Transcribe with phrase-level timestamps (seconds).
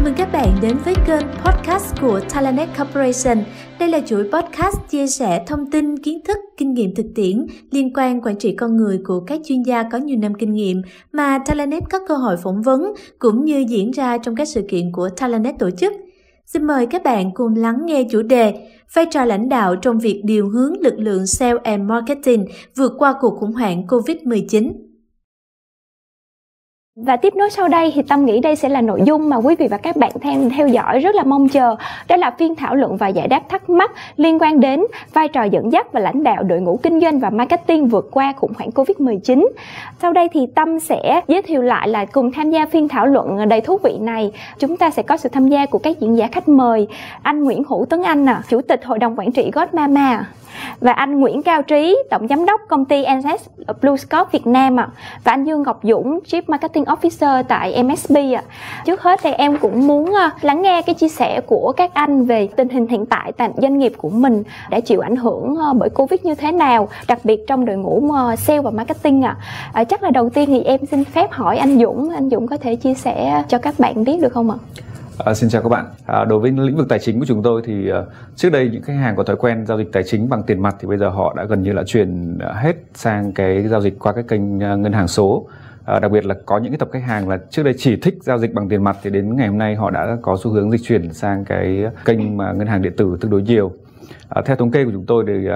[0.00, 3.44] Chào mừng các bạn đến với kênh podcast của Talanet Corporation.
[3.78, 7.92] Đây là chuỗi podcast chia sẻ thông tin, kiến thức, kinh nghiệm thực tiễn liên
[7.94, 10.82] quan quản trị con người của các chuyên gia có nhiều năm kinh nghiệm
[11.12, 14.92] mà Talanet có cơ hội phỏng vấn cũng như diễn ra trong các sự kiện
[14.92, 15.92] của Talanet tổ chức.
[16.46, 18.54] Xin mời các bạn cùng lắng nghe chủ đề
[18.94, 22.46] vai trò lãnh đạo trong việc điều hướng lực lượng sale and marketing
[22.76, 24.89] vượt qua cuộc khủng hoảng COVID-19.
[26.96, 29.56] Và tiếp nối sau đây thì Tâm nghĩ đây sẽ là nội dung mà quý
[29.58, 31.76] vị và các bạn theo, theo dõi rất là mong chờ.
[32.08, 35.44] Đó là phiên thảo luận và giải đáp thắc mắc liên quan đến vai trò
[35.44, 38.70] dẫn dắt và lãnh đạo đội ngũ kinh doanh và marketing vượt qua khủng hoảng
[38.70, 39.48] Covid-19.
[40.02, 43.48] Sau đây thì Tâm sẽ giới thiệu lại là cùng tham gia phiên thảo luận
[43.48, 44.32] đầy thú vị này.
[44.58, 46.86] Chúng ta sẽ có sự tham gia của các diễn giả khách mời.
[47.22, 50.24] Anh Nguyễn Hữu tấn Anh, à, Chủ tịch Hội đồng Quản trị Godmama
[50.80, 53.48] và anh Nguyễn Cao Trí, tổng giám đốc công ty NS
[53.80, 54.88] BlueScope Việt Nam ạ.
[55.24, 58.42] Và anh Dương Ngọc Dũng, Chief Marketing Officer tại MSB ạ.
[58.84, 62.24] Trước hết thì em cũng muốn ờ, lắng nghe cái chia sẻ của các anh
[62.24, 65.72] về tình hình hiện tại tại doanh nghiệp của mình đã chịu ảnh hưởng ờ,
[65.72, 69.36] bởi Covid như thế nào, đặc biệt trong đội ngũ ờ, sale và marketing ạ.
[69.72, 69.84] À.
[69.84, 72.76] Chắc là đầu tiên thì em xin phép hỏi anh Dũng, anh Dũng có thể
[72.76, 74.56] chia sẻ cho các bạn biết được không ạ?
[74.56, 74.80] À,
[75.24, 75.84] À, xin chào các bạn.
[76.06, 78.04] À, đối với lĩnh vực tài chính của chúng tôi thì uh,
[78.36, 80.76] trước đây những khách hàng có thói quen giao dịch tài chính bằng tiền mặt
[80.80, 83.98] thì bây giờ họ đã gần như là chuyển à, hết sang cái giao dịch
[83.98, 85.46] qua cái kênh uh, ngân hàng số.
[85.84, 88.14] À, đặc biệt là có những cái tập khách hàng là trước đây chỉ thích
[88.20, 90.70] giao dịch bằng tiền mặt thì đến ngày hôm nay họ đã có xu hướng
[90.70, 93.72] dịch chuyển sang cái kênh mà ngân hàng điện tử tương đối nhiều.
[94.28, 95.48] À, theo thống kê của chúng tôi thì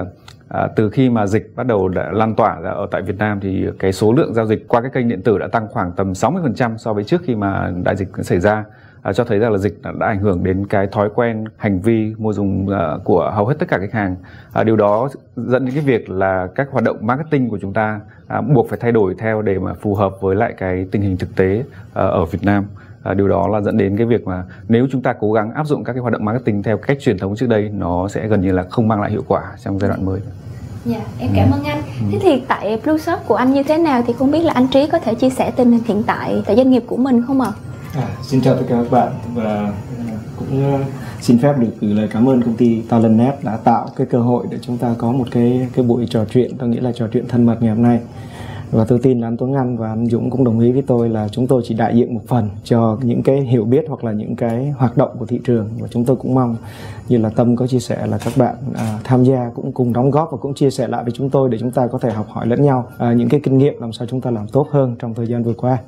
[0.48, 3.40] À, từ khi mà dịch bắt đầu đã lan tỏa ra ở tại Việt Nam
[3.40, 6.12] thì cái số lượng giao dịch qua cái kênh điện tử đã tăng khoảng tầm
[6.12, 8.64] 60% so với trước khi mà đại dịch xảy ra
[9.04, 12.14] à, cho thấy rằng là dịch đã ảnh hưởng đến cái thói quen hành vi
[12.18, 14.16] mua dùng à, của hầu hết tất cả khách hàng
[14.52, 18.00] à, điều đó dẫn đến cái việc là các hoạt động marketing của chúng ta
[18.26, 21.16] à, buộc phải thay đổi theo để mà phù hợp với lại cái tình hình
[21.16, 22.64] thực tế à, ở Việt Nam
[23.02, 25.66] à, điều đó là dẫn đến cái việc mà nếu chúng ta cố gắng áp
[25.66, 28.40] dụng các cái hoạt động marketing theo cách truyền thống trước đây nó sẽ gần
[28.40, 30.20] như là không mang lại hiệu quả trong giai đoạn mới.
[30.84, 31.82] Dạ, em cảm ơn anh.
[32.00, 32.06] Ừ.
[32.12, 34.68] Thế thì tại Blue Shop của anh như thế nào thì không biết là anh
[34.68, 37.40] Trí có thể chia sẻ tình hình hiện tại tại doanh nghiệp của mình không
[37.40, 37.52] ạ?
[37.56, 37.73] À?
[37.96, 40.84] À, xin chào tất cả các bạn và à, cũng à,
[41.20, 44.46] xin phép được gửi lời cảm ơn công ty Talentnet đã tạo cái cơ hội
[44.50, 47.28] để chúng ta có một cái cái buổi trò chuyện, tôi nghĩ là trò chuyện
[47.28, 48.00] thân mật ngày hôm nay.
[48.70, 51.08] Và tôi tin là anh Tuấn Anh và anh Dũng cũng đồng ý với tôi
[51.08, 54.12] là chúng tôi chỉ đại diện một phần cho những cái hiểu biết hoặc là
[54.12, 56.56] những cái hoạt động của thị trường và chúng tôi cũng mong
[57.08, 60.10] như là Tâm có chia sẻ là các bạn à, tham gia cũng cùng đóng
[60.10, 62.26] góp và cũng chia sẻ lại với chúng tôi để chúng ta có thể học
[62.28, 64.96] hỏi lẫn nhau à, những cái kinh nghiệm làm sao chúng ta làm tốt hơn
[64.98, 65.78] trong thời gian vừa qua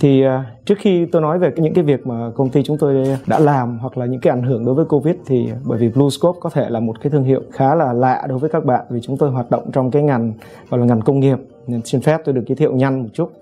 [0.00, 3.18] thì à, trước khi tôi nói về những cái việc mà công ty chúng tôi
[3.26, 5.88] đã làm hoặc là những cái ảnh hưởng đối với covid thì à, bởi vì
[5.88, 8.84] BlueScope có thể là một cái thương hiệu khá là lạ đối với các bạn
[8.90, 10.32] vì chúng tôi hoạt động trong cái ngành,
[10.70, 11.38] gọi là ngành công nghiệp.
[11.66, 13.32] Nên xin phép tôi được giới thiệu nhanh một chút.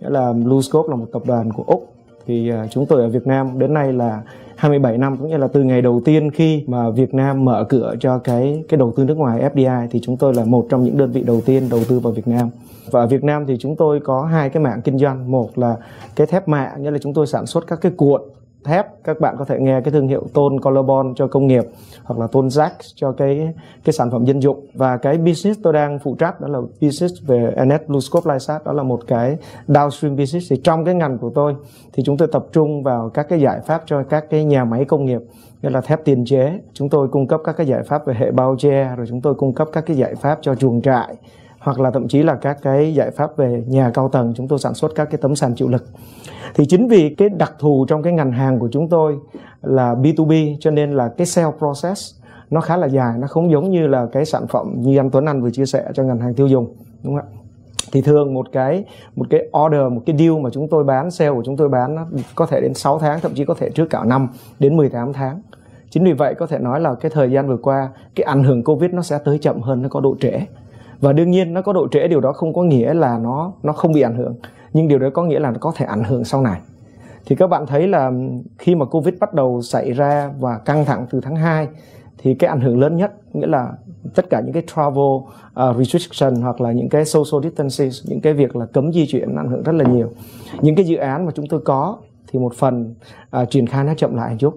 [0.00, 1.93] Nghĩa là BlueScope là một tập đoàn của úc
[2.26, 4.22] thì à, chúng tôi ở Việt Nam đến nay là
[4.56, 7.94] 27 năm, cũng như là từ ngày đầu tiên khi mà Việt Nam mở cửa
[8.00, 10.98] cho cái cái đầu tư nước ngoài FDI thì chúng tôi là một trong những
[10.98, 12.50] đơn vị đầu tiên đầu tư vào Việt Nam.
[12.90, 15.76] Và ở Việt Nam thì chúng tôi có hai cái mạng kinh doanh, một là
[16.16, 18.22] cái thép mạ, nghĩa là chúng tôi sản xuất các cái cuộn
[18.64, 21.64] thép, các bạn có thể nghe cái thương hiệu tôn collarbone cho công nghiệp,
[22.04, 23.48] hoặc là tôn jack cho cái
[23.84, 24.66] cái sản phẩm dân dụng.
[24.74, 28.64] Và cái business tôi đang phụ trách đó là business về anet Blue Scope Lysat
[28.64, 29.36] đó là một cái
[29.68, 30.50] downstream business.
[30.50, 31.54] Thì trong cái ngành của tôi
[31.92, 34.84] thì chúng tôi tập trung vào các cái giải pháp cho các cái nhà máy
[34.84, 35.20] công nghiệp,
[35.62, 36.60] như là thép tiền chế.
[36.72, 39.34] Chúng tôi cung cấp các cái giải pháp về hệ bao che, rồi chúng tôi
[39.34, 41.16] cung cấp các cái giải pháp cho chuồng trại
[41.64, 44.58] hoặc là thậm chí là các cái giải pháp về nhà cao tầng, chúng tôi
[44.58, 45.84] sản xuất các cái tấm sàn chịu lực.
[46.54, 49.16] Thì chính vì cái đặc thù trong cái ngành hàng của chúng tôi
[49.62, 52.14] là B2B cho nên là cái sale process
[52.50, 55.24] nó khá là dài, nó không giống như là cái sản phẩm như anh Tuấn
[55.24, 57.40] Anh vừa chia sẻ cho ngành hàng tiêu dùng, đúng không ạ?
[57.92, 58.84] Thì thường một cái
[59.16, 61.94] một cái order, một cái deal mà chúng tôi bán, sale của chúng tôi bán
[61.94, 65.12] nó có thể đến 6 tháng, thậm chí có thể trước cả năm đến 18
[65.12, 65.40] tháng.
[65.90, 68.64] Chính vì vậy có thể nói là cái thời gian vừa qua, cái ảnh hưởng
[68.64, 70.40] covid nó sẽ tới chậm hơn, nó có độ trễ
[71.04, 73.72] và đương nhiên nó có độ trễ điều đó không có nghĩa là nó nó
[73.72, 74.34] không bị ảnh hưởng.
[74.72, 76.60] Nhưng điều đó có nghĩa là nó có thể ảnh hưởng sau này.
[77.26, 78.12] Thì các bạn thấy là
[78.58, 81.68] khi mà covid bắt đầu xảy ra và căng thẳng từ tháng 2
[82.18, 83.72] thì cái ảnh hưởng lớn nhất nghĩa là
[84.14, 85.14] tất cả những cái travel
[85.70, 89.36] uh, restriction hoặc là những cái social distancing những cái việc là cấm di chuyển
[89.36, 90.10] ảnh hưởng rất là nhiều.
[90.60, 91.96] Những cái dự án mà chúng tôi có
[92.32, 92.94] thì một phần
[93.42, 94.54] uh, triển khai nó chậm lại chút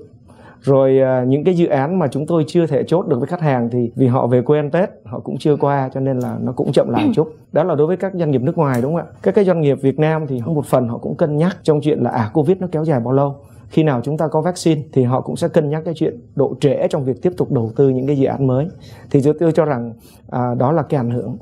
[0.61, 3.41] rồi à, những cái dự án mà chúng tôi chưa thể chốt được với khách
[3.41, 6.37] hàng thì vì họ về quê ăn tết họ cũng chưa qua cho nên là
[6.41, 7.35] nó cũng chậm lại một chút.
[7.51, 9.13] Đó là đối với các doanh nghiệp nước ngoài đúng không ạ?
[9.21, 11.99] Các cái doanh nghiệp việt nam thì một phần họ cũng cân nhắc trong chuyện
[11.99, 13.35] là à covid nó kéo dài bao lâu.
[13.69, 16.55] Khi nào chúng ta có vaccine thì họ cũng sẽ cân nhắc cái chuyện độ
[16.59, 18.67] trễ trong việc tiếp tục đầu tư những cái dự án mới.
[19.11, 19.93] Thì tôi cho rằng
[20.29, 21.37] à, đó là cái ảnh hưởng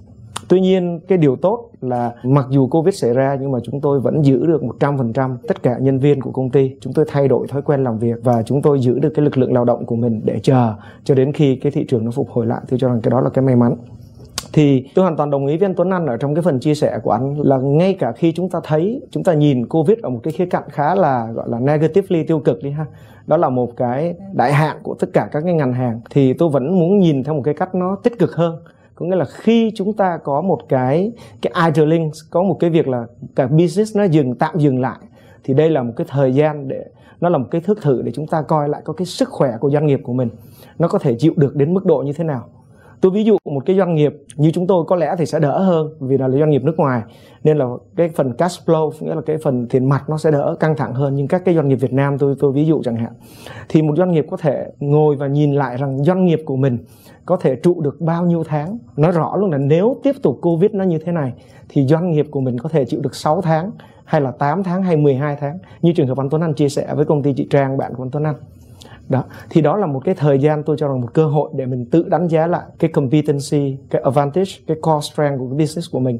[0.47, 3.99] Tuy nhiên, cái điều tốt là mặc dù Covid xảy ra, nhưng mà chúng tôi
[3.99, 6.75] vẫn giữ được 100% tất cả nhân viên của công ty.
[6.81, 9.37] Chúng tôi thay đổi thói quen làm việc và chúng tôi giữ được cái lực
[9.37, 12.29] lượng lao động của mình để chờ cho đến khi cái thị trường nó phục
[12.29, 12.61] hồi lại.
[12.69, 13.75] Tôi cho rằng cái đó là cái may mắn
[14.53, 16.75] thì tôi hoàn toàn đồng ý với anh Tuấn Anh ở trong cái phần chia
[16.75, 20.09] sẻ của anh là ngay cả khi chúng ta thấy, chúng ta nhìn Covid ở
[20.09, 22.85] một cái khía cạnh khá là, gọi là, negatively tiêu cực đi ha,
[23.27, 26.49] đó là một cái đại hạn của tất cả các cái ngành hàng, thì tôi
[26.49, 28.55] vẫn muốn nhìn theo một cái cách nó tích cực hơn
[28.95, 31.11] có nghĩa là khi chúng ta có một cái
[31.41, 33.05] cái idling, có một cái việc là
[33.35, 34.97] cả business nó dừng, tạm dừng lại,
[35.43, 36.85] thì đây là một cái thời gian để,
[37.21, 39.51] nó là một cái thước thử để chúng ta coi lại có cái sức khỏe
[39.59, 40.29] của doanh nghiệp của mình
[40.79, 42.43] nó có thể chịu được đến mức độ như thế nào.
[43.01, 45.59] Tôi ví dụ một cái doanh nghiệp như chúng tôi có lẽ thì sẽ đỡ
[45.59, 47.01] hơn vì là doanh nghiệp nước ngoài,
[47.43, 47.65] nên là
[47.95, 50.93] cái phần cash flow, nghĩa là cái phần tiền mặt nó sẽ đỡ căng thẳng
[50.93, 51.15] hơn.
[51.15, 53.13] Nhưng các cái doanh nghiệp Việt Nam tôi tôi ví dụ chẳng hạn,
[53.69, 56.77] thì một doanh nghiệp có thể ngồi và nhìn lại rằng doanh nghiệp của mình
[57.25, 58.77] có thể trụ được bao nhiêu tháng.
[58.97, 61.33] Nói rõ luôn là nếu tiếp tục Covid nó như thế này,
[61.69, 63.71] thì doanh nghiệp của mình có thể chịu được 6 tháng,
[64.05, 65.57] hay là 8 tháng, hay 12 tháng.
[65.81, 68.03] Như trường hợp anh Tuấn Anh chia sẻ với công ty chị Trang, bạn của
[68.03, 68.35] anh Tuấn Anh.
[69.09, 71.65] Đó, thì đó là một cái thời gian tôi cho rằng một cơ hội để
[71.65, 75.91] mình tự đánh giá lại cái competency, cái advantage, cái core strength của cái business
[75.91, 76.17] của mình.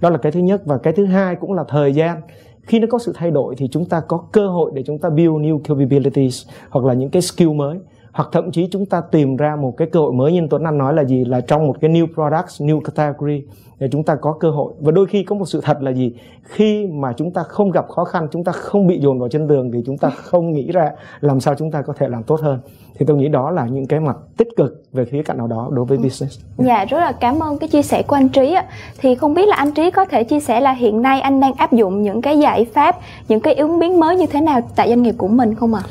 [0.00, 0.62] Đó là cái thứ nhất.
[0.64, 2.20] Và cái thứ hai cũng là thời gian.
[2.62, 5.08] Khi nó có sự thay đổi thì chúng ta có cơ hội để chúng ta
[5.08, 7.78] build new capabilities hoặc là những cái skill mới
[8.12, 10.78] hoặc thậm chí chúng ta tìm ra một cái cơ hội mới như Tuấn Anh
[10.78, 13.42] nói là gì là trong một cái new products, new category
[13.78, 16.12] để chúng ta có cơ hội và đôi khi có một sự thật là gì
[16.42, 19.48] khi mà chúng ta không gặp khó khăn chúng ta không bị dồn vào chân
[19.48, 20.90] tường thì chúng ta không nghĩ ra
[21.20, 22.60] làm sao chúng ta có thể làm tốt hơn
[22.98, 25.68] thì tôi nghĩ đó là những cái mặt tích cực về khía cạnh nào đó
[25.72, 26.40] đối với business.
[26.58, 28.64] Dạ rất là cảm ơn cái chia sẻ của anh Trí ạ.
[28.98, 31.52] Thì không biết là anh Trí có thể chia sẻ là hiện nay anh đang
[31.54, 32.96] áp dụng những cái giải pháp,
[33.28, 35.82] những cái ứng biến mới như thế nào tại doanh nghiệp của mình không ạ?
[35.84, 35.90] À?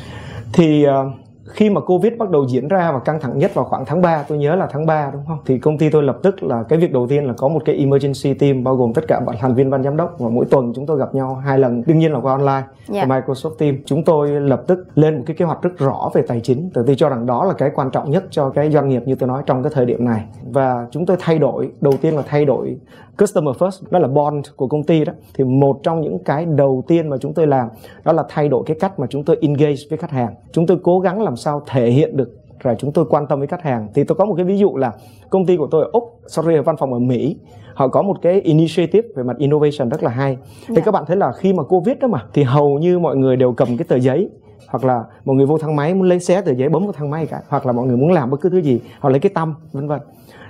[0.53, 1.18] Thì uh,
[1.49, 4.23] khi mà Covid bắt đầu diễn ra và căng thẳng nhất vào khoảng tháng 3,
[4.27, 5.37] tôi nhớ là tháng 3 đúng không?
[5.45, 7.75] Thì công ty tôi lập tức là cái việc đầu tiên là có một cái
[7.75, 10.73] emergency team bao gồm tất cả bạn thành viên ban giám đốc và mỗi tuần
[10.75, 12.51] chúng tôi gặp nhau hai lần, đương nhiên là qua online.
[12.51, 12.67] Yeah.
[12.87, 13.05] Dạ.
[13.05, 13.77] Microsoft Team.
[13.85, 16.69] Chúng tôi lập tức lên một cái kế hoạch rất rõ về tài chính.
[16.73, 19.15] Từ tôi cho rằng đó là cái quan trọng nhất cho cái doanh nghiệp như
[19.15, 20.25] tôi nói trong cái thời điểm này.
[20.51, 22.77] Và chúng tôi thay đổi, đầu tiên là thay đổi
[23.19, 25.13] customer first, đó là bond của công ty đó.
[25.33, 27.67] Thì một trong những cái đầu tiên mà chúng tôi làm
[28.03, 30.35] đó là thay đổi cái cách mà chúng tôi engage với khách hàng.
[30.51, 33.47] Chúng tôi cố gắng làm sao thể hiện được rồi chúng tôi quan tâm với
[33.47, 34.91] khách hàng thì tôi có một cái ví dụ là
[35.29, 37.37] công ty của tôi ở úc sorry ở văn phòng ở mỹ
[37.73, 40.77] họ có một cái initiative về mặt innovation rất là hay thì yeah.
[40.77, 40.81] Dạ.
[40.85, 43.53] các bạn thấy là khi mà covid đó mà thì hầu như mọi người đều
[43.53, 44.29] cầm cái tờ giấy
[44.67, 47.09] hoặc là mọi người vô thang máy muốn lấy xé tờ giấy bấm vào thang
[47.09, 49.31] máy cả hoặc là mọi người muốn làm bất cứ thứ gì họ lấy cái
[49.35, 49.99] tâm vân vân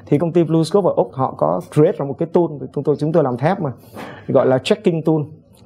[0.10, 2.96] thì công ty BlueScope ở úc họ có create ra một cái tool chúng tôi
[3.00, 3.72] chúng tôi làm thép mà
[4.28, 5.22] gọi là checking tool.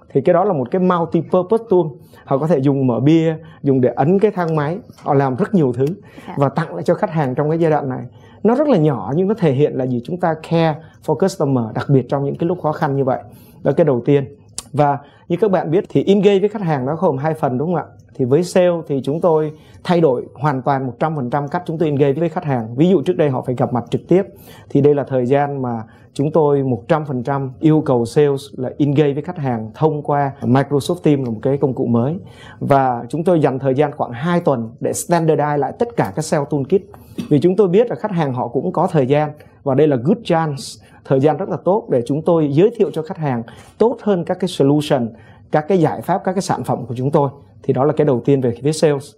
[0.09, 1.79] Thì cái đó là một cái multi purpose tool.
[2.25, 4.77] Họ có thể dùng mở bia dùng để ấn cái thang máy.
[5.03, 5.85] Họ làm rất nhiều thứ
[6.27, 6.33] dạ.
[6.37, 8.05] và tặng lại cho khách hàng trong cái giai đoạn này.
[8.43, 10.01] Nó rất là nhỏ nhưng nó thể hiện là gì?
[10.03, 10.75] Chúng ta care
[11.05, 13.19] for customer đặc biệt trong những cái lúc khó khăn như vậy.
[13.63, 14.35] Đó cái đầu tiên.
[14.73, 14.97] Và
[15.27, 17.75] như các bạn biết thì engage với khách hàng nó gồm hai phần đúng không
[17.75, 19.51] ạ thì với sale thì chúng tôi
[19.83, 22.75] thay đổi hoàn toàn 100% cách chúng tôi engage với khách hàng.
[22.75, 24.23] Ví dụ trước đây họ phải gặp mặt trực tiếp.
[24.69, 25.83] Thì đây là thời gian mà
[26.13, 31.25] chúng tôi 100% yêu cầu sales là engage với khách hàng thông qua Microsoft Teams
[31.25, 32.15] là một cái công cụ mới.
[32.59, 36.21] Và chúng tôi dành thời gian khoảng 2 tuần để standardize lại tất cả các
[36.21, 36.81] sales toolkit.
[37.29, 39.31] Vì chúng tôi biết là khách hàng họ cũng có thời gian
[39.63, 40.63] và đây là good chance,
[41.05, 43.43] thời gian rất là tốt để chúng tôi giới thiệu cho khách hàng
[43.77, 45.09] tốt hơn các cái solution,
[45.51, 47.29] các cái giải pháp, các cái sản phẩm của chúng tôi
[47.63, 49.11] thì đó là cái đầu tiên về phía sales.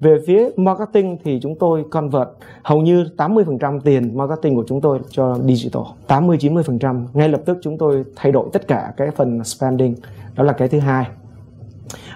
[0.00, 2.28] Về phía marketing thì chúng tôi convert
[2.62, 5.82] hầu như 80% tiền marketing của chúng tôi cho digital.
[6.06, 9.94] 80 90% ngay lập tức chúng tôi thay đổi tất cả cái phần spending.
[10.34, 11.06] Đó là cái thứ hai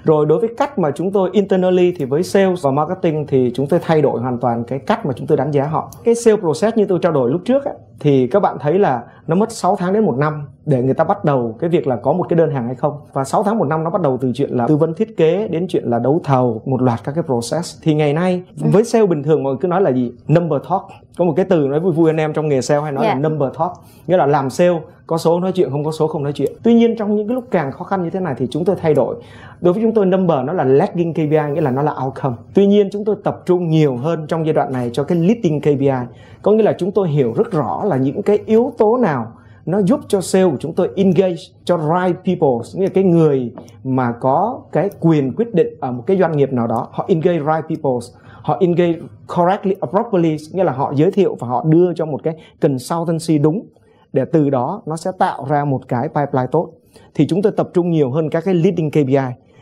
[0.07, 3.67] rồi đối với cách mà chúng tôi internally thì với sales và marketing thì chúng
[3.67, 5.91] tôi thay đổi hoàn toàn cái cách mà chúng tôi đánh giá họ.
[6.05, 9.03] Cái sales process như tôi trao đổi lúc trước ấy, thì các bạn thấy là
[9.27, 11.97] nó mất 6 tháng đến một năm để người ta bắt đầu cái việc là
[11.97, 12.93] có một cái đơn hàng hay không.
[13.13, 15.49] Và 6 tháng một năm nó bắt đầu từ chuyện là tư vấn thiết kế
[15.49, 17.83] đến chuyện là đấu thầu một loạt các cái process.
[17.83, 20.13] Thì ngày nay với sale bình thường mọi người cứ nói là gì?
[20.29, 20.83] Number talk
[21.17, 23.17] có một cái từ nói vui vui anh em trong nghề sale hay nói yeah.
[23.17, 23.29] là dạ.
[23.29, 23.73] number talk
[24.07, 26.75] nghĩa là làm sale có số nói chuyện không có số không nói chuyện tuy
[26.75, 28.95] nhiên trong những cái lúc càng khó khăn như thế này thì chúng tôi thay
[28.95, 29.17] đổi
[29.61, 32.67] đối với chúng tôi number nó là lagging KPI nghĩa là nó là outcome tuy
[32.67, 36.17] nhiên chúng tôi tập trung nhiều hơn trong giai đoạn này cho cái leading KPI
[36.43, 39.33] có nghĩa là chúng tôi hiểu rất rõ là những cái yếu tố nào
[39.67, 43.53] nó giúp cho sale của chúng tôi engage cho right people nghĩa là cái người
[43.85, 47.39] mà có cái quyền quyết định ở một cái doanh nghiệp nào đó họ engage
[47.39, 48.07] right people
[48.47, 48.99] họ engage
[49.37, 53.67] correctly, properly, nghĩa là họ giới thiệu và họ đưa cho một cái consultancy đúng
[54.13, 56.73] để từ đó nó sẽ tạo ra một cái pipeline tốt.
[57.15, 59.17] Thì chúng tôi tập trung nhiều hơn các cái leading KPI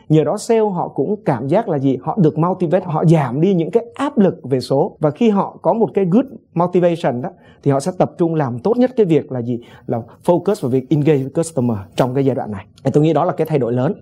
[0.08, 1.98] nhờ đó sale họ cũng cảm giác là gì?
[2.02, 4.96] Họ được motivate, họ giảm đi những cái áp lực về số.
[5.00, 7.30] Và khi họ có một cái good motivation đó,
[7.62, 9.60] thì họ sẽ tập trung làm tốt nhất cái việc là gì?
[9.86, 12.66] Là focus vào việc engage với customer trong cái giai đoạn này.
[12.84, 13.94] Thì tôi nghĩ đó là cái thay đổi lớn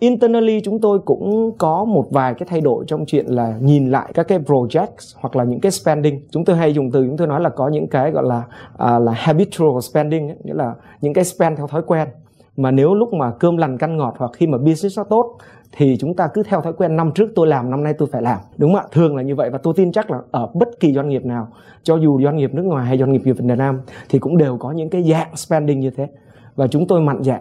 [0.00, 4.12] internally chúng tôi cũng có một vài cái thay đổi trong chuyện là nhìn lại
[4.14, 6.20] các cái projects hoặc là những cái spending.
[6.30, 8.42] Chúng tôi hay dùng từ chúng tôi nói là có những cái gọi là
[8.78, 12.08] à, là habitual spending ấy, nghĩa là những cái spend theo thói quen.
[12.56, 15.38] Mà nếu lúc mà cơm lành canh ngọt hoặc khi mà business nó tốt
[15.72, 18.22] thì chúng ta cứ theo thói quen năm trước tôi làm năm nay tôi phải
[18.22, 18.38] làm.
[18.56, 18.88] Đúng không ạ?
[18.92, 19.50] Thường là như vậy.
[19.50, 21.48] Và tôi tin chắc là ở bất kỳ doanh nghiệp nào
[21.82, 24.72] cho dù doanh nghiệp nước ngoài hay doanh nghiệp Việt Nam thì cũng đều có
[24.72, 26.08] những cái dạng spending như thế.
[26.56, 27.40] Và chúng tôi mạnh dạn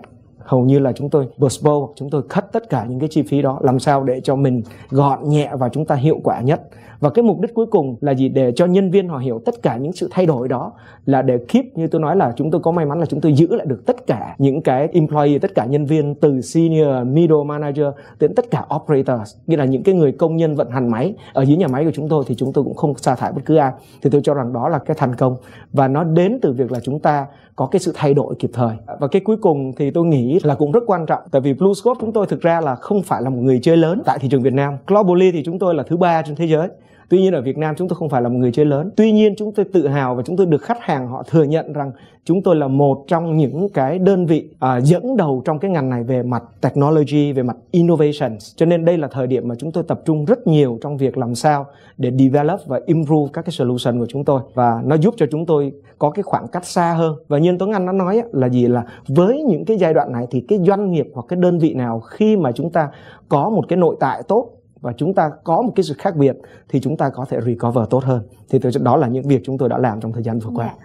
[0.49, 3.21] hầu như là chúng tôi postpone hoặc chúng tôi cắt tất cả những cái chi
[3.21, 6.61] phí đó, làm sao để cho mình gọn nhẹ và chúng ta hiệu quả nhất.
[6.99, 8.29] Và cái mục đích cuối cùng là gì?
[8.29, 10.71] Để cho nhân viên họ hiểu tất cả những sự thay đổi đó,
[11.05, 13.33] là để keep, như tôi nói là chúng tôi có may mắn là chúng tôi
[13.33, 17.43] giữ lại được tất cả những cái employee, tất cả nhân viên từ senior, middle
[17.45, 17.87] manager
[18.19, 19.35] đến tất cả operators.
[19.47, 21.91] Nghĩa là những cái người công nhân vận hành máy ở dưới nhà máy của
[21.93, 23.71] chúng tôi thì chúng tôi cũng không sa thải bất cứ ai.
[24.01, 25.35] Thì tôi cho rằng đó là cái thành công.
[25.73, 27.25] Và nó đến từ việc là chúng ta
[27.59, 28.75] có cái sự thay đổi kịp thời.
[28.99, 31.73] Và cái cuối cùng thì tôi nghĩ là cũng rất quan trọng, tại vì Blue
[31.73, 34.27] Scope chúng tôi thực ra là không phải là một người chơi lớn tại thị
[34.31, 34.73] trường Việt Nam.
[34.87, 36.67] Globally thì chúng tôi là thứ ba trên thế giới
[37.09, 38.91] tuy nhiên ở Việt Nam chúng tôi không phải là một người chơi lớn.
[38.95, 41.73] Tuy nhiên chúng tôi tự hào và chúng tôi được khách hàng họ thừa nhận
[41.73, 41.91] rằng
[42.25, 45.89] chúng tôi là một trong những cái đơn vị uh, dẫn đầu trong cái ngành
[45.89, 49.71] này về mặt technology về mặt innovation cho nên đây là thời điểm mà chúng
[49.71, 51.65] tôi tập trung rất nhiều trong việc làm sao
[51.97, 54.41] để develop và improve các cái solution của chúng tôi.
[54.53, 57.15] Và nó giúp cho chúng tôi có cái khoảng cách xa hơn.
[57.27, 58.67] Và như Tuấn Anh đã nói là gì?
[58.67, 61.73] Là với những cái giai đoạn này thì cái doanh nghiệp hoặc cái đơn vị
[61.73, 62.89] nào khi mà chúng ta
[63.29, 66.35] có một cái nội tại tốt và chúng ta có một cái sự khác biệt
[66.69, 69.57] thì chúng ta có thể recover tốt hơn thì từ đó là những việc chúng
[69.57, 70.65] tôi đã làm trong thời gian vừa qua.
[70.65, 70.77] Yeah.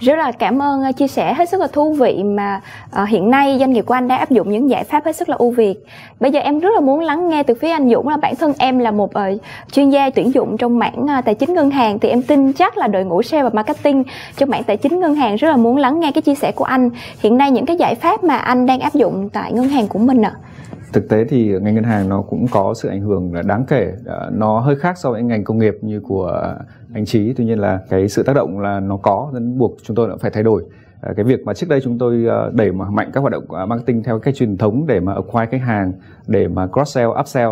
[0.00, 2.60] Rất là cảm ơn ờ, chia sẻ hết sức là thú vị mà
[3.02, 5.28] uh, hiện nay doanh nghiệp của anh đã áp dụng những giải pháp hết sức
[5.28, 5.74] là ưu việt.
[6.20, 8.52] Bây giờ em rất là muốn lắng nghe từ phía anh Dũng là bản thân
[8.58, 9.40] em là một uh,
[9.72, 12.78] chuyên gia tuyển dụng trong mảng uh, tài chính ngân hàng thì em tin chắc
[12.78, 14.04] là đội ngũ sale và marketing
[14.36, 16.64] trong mảng tài chính ngân hàng rất là muốn lắng nghe cái chia sẻ của
[16.64, 16.90] anh.
[17.20, 19.98] Hiện nay những cái giải pháp mà anh đang áp dụng tại ngân hàng của
[19.98, 20.32] mình ạ.
[20.34, 20.46] À
[20.92, 23.92] thực tế thì ngành ngân hàng nó cũng có sự ảnh hưởng đáng kể.
[24.06, 26.54] À, nó hơi khác so với ngành công nghiệp như của
[26.94, 27.32] anh trí.
[27.32, 30.14] Tuy nhiên là cái sự tác động là nó có, nên buộc chúng tôi đã
[30.20, 30.64] phải thay đổi.
[31.00, 33.44] À, cái việc mà trước đây chúng tôi à, đẩy mà mạnh các hoạt động
[33.68, 35.92] marketing theo cách truyền thống để mà acquire khách hàng,
[36.26, 37.50] để mà cross sell upsell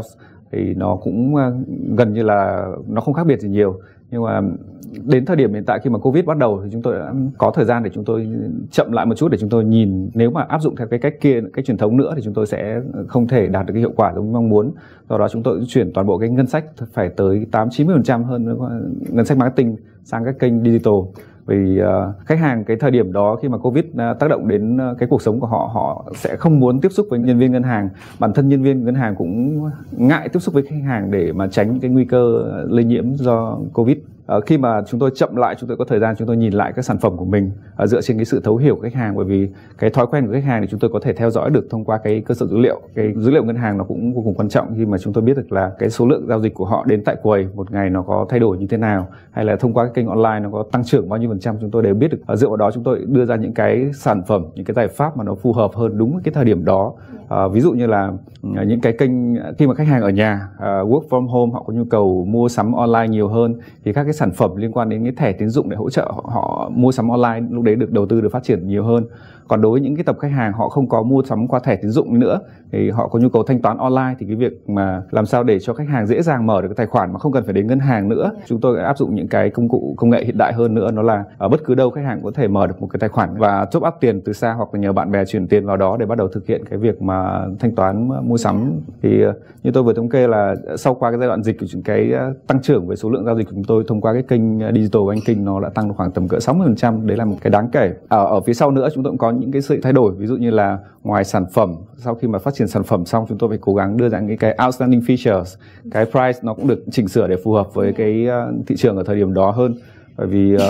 [0.52, 1.34] thì nó cũng
[1.96, 3.80] gần như là nó không khác biệt gì nhiều
[4.11, 4.40] nhưng mà
[5.04, 7.52] đến thời điểm hiện tại khi mà covid bắt đầu thì chúng tôi đã có
[7.54, 8.28] thời gian để chúng tôi
[8.70, 10.11] chậm lại một chút để chúng tôi nhìn.
[10.14, 12.46] Nếu mà áp dụng theo cái cách kia, cách truyền thống nữa thì chúng tôi
[12.46, 14.73] sẽ không thể đạt được cái hiệu quả giống như mong muốn.
[15.08, 17.96] Do đó chúng tôi chuyển toàn bộ cái ngân sách phải tới tám chín mươi
[17.96, 18.58] phần trăm hơn
[19.08, 20.94] ngân sách marketing sang các kênh digital
[21.46, 24.76] vì uh, khách hàng cái thời điểm đó khi mà covid uh, tác động đến
[24.76, 27.52] uh, cái cuộc sống của họ họ sẽ không muốn tiếp xúc với nhân viên
[27.52, 27.88] ngân hàng.
[28.18, 31.46] Bản thân nhân viên ngân hàng cũng ngại tiếp xúc với khách hàng để mà
[31.48, 33.96] tránh cái nguy cơ lây nhiễm do covid.
[34.26, 36.52] Ờ, khi mà chúng tôi chậm lại chúng tôi có thời gian chúng tôi nhìn
[36.52, 38.95] lại các sản phẩm của mình ờ, dựa trên cái sự thấu hiểu của khách
[38.95, 39.16] hàng.
[39.16, 41.50] Bởi vì cái thói quen của khách hàng thì chúng tôi có thể theo dõi
[41.50, 42.81] được thông qua cái cơ sở dữ liệu.
[42.95, 45.25] Cái dữ liệu ngân hàng nó cũng vô cùng quan trọng khi mà chúng tôi
[45.25, 47.90] biết được là cái số lượng giao dịch của họ đến tại quầy một ngày
[47.90, 50.50] nó có thay đổi như thế nào hay là thông qua cái kênh online nó
[50.50, 52.37] có tăng trưởng bao nhiêu phần trăm chúng tôi đều biết được.
[52.37, 55.16] Dựa vào đó chúng tôi đưa ra những cái sản phẩm những cái giải pháp
[55.16, 56.93] mà nó phù hợp hơn đúng cái thời điểm đó.
[57.28, 58.12] À, ví dụ như là
[58.43, 59.11] ừ, những cái kênh
[59.59, 62.49] khi mà khách hàng ở nhà uh, work from home họ có nhu cầu mua
[62.49, 63.54] sắm online nhiều hơn
[63.85, 66.11] thì các cái sản phẩm liên quan đến cái thẻ tín dụng để hỗ trợ
[66.14, 69.04] họ, họ mua sắm online lúc đấy được đầu tư được phát triển nhiều hơn.
[69.49, 71.76] Còn đối với những cái tập khách hàng họ không có mua sắm qua thẻ
[71.76, 72.40] tín dụng nữa
[72.73, 75.59] thì họ có nhu cầu thanh toán online thì cái việc mà làm sao để
[75.61, 77.66] cho khách hàng dễ dàng mở được cái tài khoản mà không cần phải đến
[77.66, 78.30] ngân hàng nữa.
[78.47, 81.02] Chúng tôi áp dụng những cái công cụ công nghệ hiện đại hơn nữa nó
[81.02, 83.37] là ở bất cứ đâu khách hàng có thể mở được một cái tài khoản
[83.38, 85.97] và top up tiền từ xa hoặc là nhờ bạn bè chuyển tiền vào đó
[86.00, 88.80] để bắt đầu thực hiện cái việc mà thanh toán mua sắm.
[89.02, 91.66] Thì ờ, như tôi vừa thống kê là sau qua cái giai đoạn dịch của
[91.85, 94.23] cái ờ, tăng trưởng về số lượng giao dịch của chúng tôi thông qua cái
[94.23, 97.37] kênh à, digital banking nó đã tăng được khoảng tầm cỡ 60% đấy là một
[97.40, 97.92] cái đáng kể.
[98.08, 100.14] Ở, ở phía sau nữa chúng tôi cũng có những cái sự thay đổi.
[100.14, 103.26] Ví dụ như là ngoài sản phẩm sau khi mà phát triển sản phẩm xong
[103.28, 105.56] chúng tôi phải cố gắng đưa ra những cái outstanding features.
[105.90, 108.96] Cái price nó cũng được chỉnh sửa để phù hợp với cái à, thị trường
[108.96, 109.75] ở thời điểm đó hơn.
[110.16, 110.61] Bởi vì uh,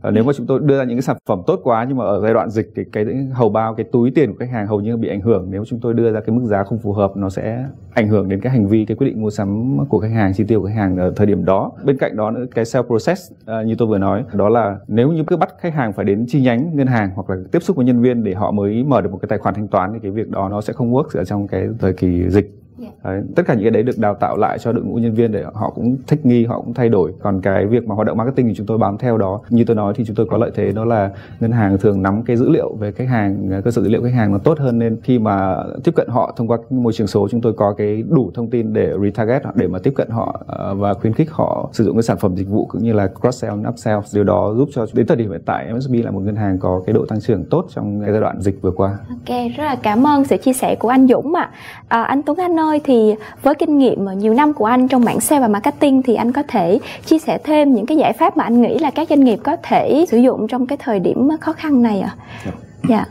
[0.00, 2.04] Ờ, nếu mà chúng tôi đưa ra những cái sản phẩm tốt quá nhưng mà
[2.04, 4.80] ở giai đoạn dịch thì cái hầu bao cái túi tiền của khách hàng hầu
[4.80, 5.46] như bị ảnh hưởng.
[5.50, 8.28] Nếu chúng tôi đưa ra cái mức giá không phù hợp nó sẽ ảnh hưởng
[8.28, 10.66] đến cái hành vi cái quyết định mua sắm của khách hàng chi tiêu của
[10.66, 11.72] khách hàng ở thời điểm đó.
[11.84, 15.12] Bên cạnh đó nữa cái sale process uh, như tôi vừa nói đó là nếu
[15.12, 17.76] như cứ bắt khách hàng phải đến chi nhánh ngân hàng hoặc là tiếp xúc
[17.76, 19.98] với nhân viên để họ mới mở được một cái tài khoản thanh toán thì
[20.02, 22.94] cái việc đó nó sẽ không work ở trong cái thời kỳ dịch Yeah.
[23.04, 23.10] Dạ.
[23.10, 25.32] Đấy, tất cả những cái đấy được đào tạo lại cho đội ngũ nhân viên
[25.32, 28.16] để họ cũng thích nghi họ cũng thay đổi còn cái việc mà hoạt động
[28.16, 30.50] marketing thì chúng tôi bám theo đó như tôi nói thì chúng tôi có lợi
[30.54, 33.82] thế đó là ngân hàng thường nắm cái dữ liệu về khách hàng cơ sở
[33.82, 36.58] dữ liệu khách hàng nó tốt hơn nên khi mà tiếp cận họ thông qua
[36.70, 39.92] môi trường số chúng tôi có cái đủ thông tin để retarget để mà tiếp
[39.96, 42.82] cận họ ờ, và khuyến khích họ sử dụng cái sản phẩm dịch vụ cũng
[42.82, 45.94] như là cross sell upsell điều đó giúp cho đến thời điểm hiện tại MSB
[46.04, 48.62] là một ngân hàng có cái độ tăng trưởng tốt trong cái giai đoạn dịch
[48.62, 48.98] vừa qua.
[49.08, 51.50] Ok rất là cảm ơn sự chia sẻ của anh Dũng ạ.
[51.88, 51.96] À.
[51.96, 55.20] À, anh Tuấn Anh ơi thì với kinh nghiệm nhiều năm của anh trong mảng
[55.20, 58.44] sale và marketing thì anh có thể chia sẻ thêm những cái giải pháp mà
[58.44, 61.52] anh nghĩ là các doanh nghiệp có thể sử dụng trong cái thời điểm khó
[61.52, 62.14] khăn này ạ?
[62.44, 62.52] À?
[62.88, 63.04] Dạ.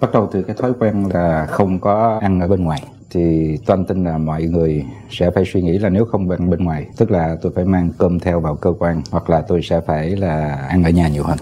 [0.00, 3.84] Bắt đầu từ cái thói quen là không có ăn ở bên ngoài thì toàn
[3.84, 7.10] tin là mọi người sẽ phải suy nghĩ là nếu không ăn bên ngoài tức
[7.10, 10.66] là tôi phải mang cơm theo vào cơ quan hoặc là tôi sẽ phải là
[10.68, 11.38] ăn ở nhà nhiều hơn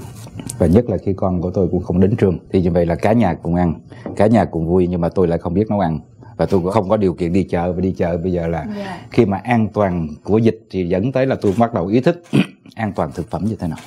[0.59, 2.95] và nhất là khi con của tôi cũng không đến trường thì như vậy là
[2.95, 3.75] cả nhà cùng ăn
[4.17, 5.99] cả nhà cùng vui nhưng mà tôi lại không biết nấu ăn
[6.37, 8.59] và tôi cũng không có điều kiện đi chợ và đi chợ bây giờ là
[8.59, 8.77] yeah.
[8.77, 9.01] Dạ.
[9.11, 12.23] khi mà an toàn của dịch thì dẫn tới là tôi bắt đầu ý thức
[12.75, 13.79] an toàn thực phẩm như thế nào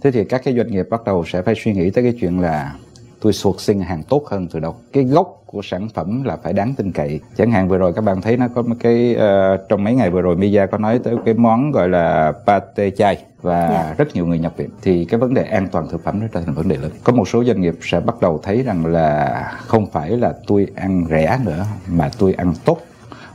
[0.00, 2.40] thế thì các cái doanh nghiệp bắt đầu sẽ phải suy nghĩ tới cái chuyện
[2.40, 2.74] là
[3.20, 6.52] tôi suột sinh hàng tốt hơn từ đâu cái gốc của sản phẩm là phải
[6.52, 9.60] đáng tin cậy chẳng hạn vừa rồi các bạn thấy nó có một cái uh,
[9.68, 13.24] trong mấy ngày vừa rồi Mia có nói tới cái món gọi là pate chai
[13.42, 13.70] và yeah.
[13.70, 13.94] Dạ.
[13.98, 16.40] rất nhiều người nhập viện thì cái vấn đề an toàn thực phẩm nó trở
[16.40, 19.42] thành vấn đề lớn có một số doanh nghiệp sẽ bắt đầu thấy rằng là
[19.58, 22.78] không phải là tôi ăn rẻ nữa mà tôi ăn tốt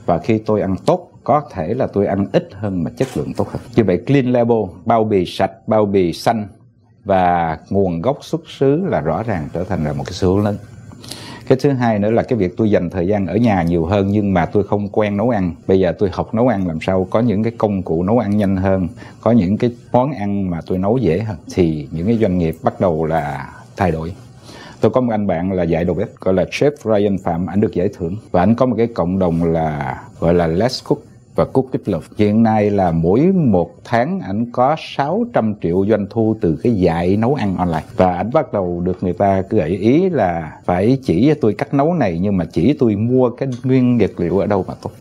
[0.06, 3.34] và khi tôi ăn tốt có thể là tôi ăn ít hơn mà chất lượng
[3.34, 6.48] tốt hơn như vậy clean label bao bì sạch bao bì xanh
[7.04, 10.46] và nguồn gốc xuất xứ là rõ ràng trở thành là một cái xu hướng
[10.46, 10.58] lớn
[11.48, 14.08] cái thứ hai nữa là cái việc tôi dành thời gian ở nhà nhiều hơn,
[14.12, 15.54] nhưng mà tôi không quen nấu ăn.
[15.68, 18.38] Bây giờ tôi học nấu ăn làm sao có những cái công cụ nấu ăn
[18.38, 18.88] nhanh hơn,
[19.22, 21.38] có những cái món ăn mà tôi nấu dễ hơn.
[21.54, 24.14] Thì những cái doanh nghiệp bắt đầu là thay đổi.
[24.82, 27.46] Tôi có một anh bạn là dạy đầu bếp, gọi là chef Ryan Phạm.
[27.46, 28.18] Anh được giải thưởng.
[28.32, 31.00] Và anh có một cái cộng đồng là, gọi là Let's Cook
[31.36, 36.08] và Cook kích lục Hiện nay là mỗi một tháng ảnh có 600 triệu doanh
[36.10, 37.84] thu từ cái dạy nấu ăn online.
[37.96, 41.74] Và ảnh bắt đầu được người ta gợi ý là phải chỉ cho tôi cách
[41.74, 44.92] nấu này, nhưng mà chỉ tôi mua cái nguyên vật liệu ở đâu mà tốt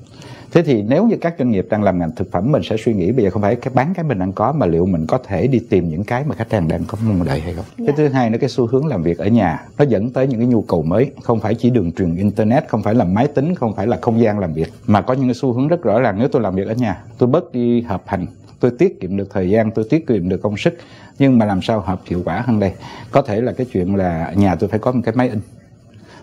[0.52, 2.94] thế thì nếu như các doanh nghiệp đang làm ngành thực phẩm mình sẽ suy
[2.94, 5.18] nghĩ bây giờ không phải cái bán cái mình đang có mà liệu mình có
[5.18, 7.78] thể đi tìm những cái mà khách hàng đang có mong đợi hay không yeah.
[7.78, 7.92] cái dạ.
[7.96, 10.46] thứ hai nữa cái xu hướng làm việc ở nhà nó dẫn tới những cái
[10.46, 13.74] nhu cầu mới không phải chỉ đường truyền internet không phải là máy tính không
[13.76, 16.18] phải là không gian làm việc mà có những cái xu hướng rất rõ ràng
[16.18, 18.26] nếu tôi làm việc ở nhà tôi bớt đi hợp hành
[18.60, 20.74] tôi tiết kiệm được thời gian tôi tiết kiệm được công sức
[21.18, 22.72] nhưng mà làm sao hợp hiệu quả hơn đây
[23.10, 25.40] có thể là cái chuyện là nhà tôi phải có một cái máy in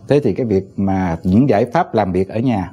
[0.08, 2.72] thế thì cái việc mà những giải pháp làm việc ở nhà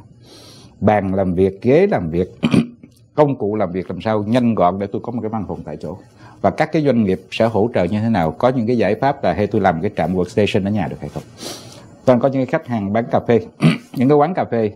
[0.81, 2.29] bàn làm việc, ghế làm việc,
[3.15, 5.61] công cụ làm việc làm sao nhanh gọn để tôi có một cái văn phòng
[5.65, 5.97] tại chỗ.
[6.41, 8.31] Và các cái doanh nghiệp sẽ hỗ trợ như thế nào?
[8.31, 11.01] Có những cái giải pháp là hay tôi làm cái trạm workstation ở nhà được
[11.01, 11.23] hay không?
[12.05, 13.41] Toàn có những cái khách hàng bán cà phê.
[13.93, 14.73] Những cái quán cà phê,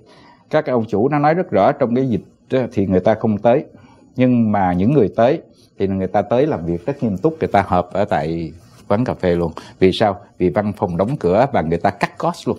[0.50, 2.20] các cái ông chủ nó nói rất rõ trong cái dịch
[2.72, 3.64] thì người ta không tới.
[4.16, 5.40] Nhưng mà những người tới
[5.78, 8.52] thì người ta tới làm việc rất nghiêm túc, người ta họp ở tại
[8.88, 9.52] quán cà phê luôn.
[9.78, 10.20] Vì sao?
[10.38, 12.58] Vì văn phòng đóng cửa và người ta cắt cost luôn.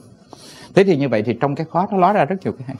[0.76, 2.78] Thế thì như vậy thì trong cái khó nó ló ra rất nhiều cái hay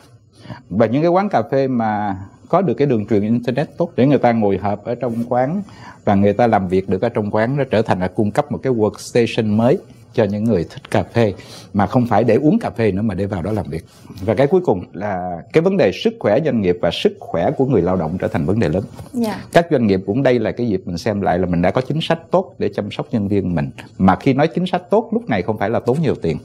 [0.70, 2.18] và những cái quán cà phê mà
[2.50, 5.62] có được cái đường truyền internet tốt để người ta ngồi họp ở trong quán
[6.06, 8.52] và người ta làm việc được ở trong quán, nó trở thành là cung cấp
[8.52, 9.78] một cái workstation mới
[10.14, 11.34] cho những người thích cà phê
[11.74, 13.86] mà không phải để uống cà phê nữa mà để vào đó làm việc.
[14.22, 17.52] Và cái cuối cùng là cái vấn đề sức khỏe doanh nghiệp và sức khỏe
[17.52, 18.84] của người lao động trở thành vấn đề lớn.
[19.14, 19.26] Yeah.
[19.26, 19.44] Dạ.
[19.54, 21.82] các doanh nghiệp cũng đây là cái dịp mình xem lại là mình đã có
[21.82, 23.70] chính sách tốt để chăm sóc nhân viên mình.
[23.98, 26.38] Mà khi nói chính sách tốt lúc này không phải là tốn nhiều tiền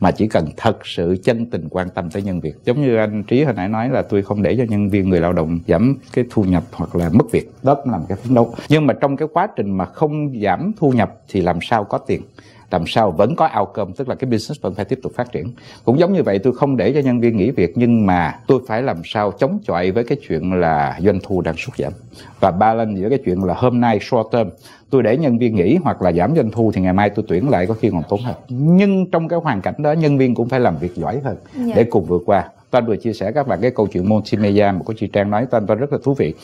[0.00, 3.22] mà chỉ cần thật sự chân tình quan tâm tới nhân viên giống như anh
[3.22, 5.96] trí hồi nãy nói là tôi không để cho nhân viên người lao động giảm
[6.12, 7.50] cái thu nhập hoặc là mất việc.
[7.62, 8.54] Đó cũng là một cái phấn đấu.
[8.68, 11.98] Nhưng mà trong cái quá trình mà không giảm thu nhập thì làm sao có
[11.98, 12.22] tiền
[12.70, 15.52] làm sao vẫn có outcome tức là cái business vẫn phải tiếp tục phát triển.
[15.84, 18.60] Cũng giống như vậy tôi không để cho nhân viên nghỉ việc nhưng mà tôi
[18.66, 21.92] phải làm sao chống chọi với cái chuyện là doanh thu đang sút giảm.
[22.40, 24.48] Và balance giữa cái chuyện là hôm nay short term
[24.90, 27.48] tôi để nhân viên nghỉ hoặc là giảm doanh thu thì ngày mai tôi tuyển
[27.48, 28.34] lại có khi còn tốn hơn.
[28.48, 31.68] Nhưng trong cái hoàn cảnh đó nhân viên cũng phải làm việc giỏi hơn yeah.
[31.68, 31.74] Dạ.
[31.76, 32.44] để cùng vượt qua.
[32.70, 35.46] Toan vừa chia sẻ các bạn cái câu chuyện multimedia mà cô chị Trang nói
[35.46, 36.34] Toan Toan rất là thú vị.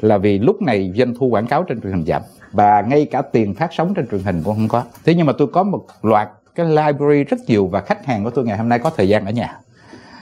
[0.00, 2.22] Là vì lúc này doanh thu quảng cáo trên truyền hình giảm
[2.56, 4.84] và ngay cả tiền phát sóng trên truyền hình cũng không có.
[5.04, 8.30] Thế nhưng mà tôi có một loạt cái library rất nhiều và khách hàng của
[8.30, 9.58] tôi ngày hôm nay có thời gian ở nhà.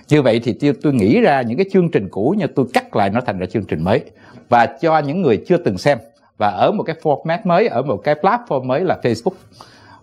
[0.09, 2.97] Như vậy thì tôi, tôi nghĩ ra những cái chương trình cũ như tôi cắt
[2.97, 4.01] lại nó thành ra chương trình mới.
[4.49, 5.99] Và cho những người chưa từng xem.
[6.39, 9.35] Và ở một cái format mới ở một cái platform mới là Facebook.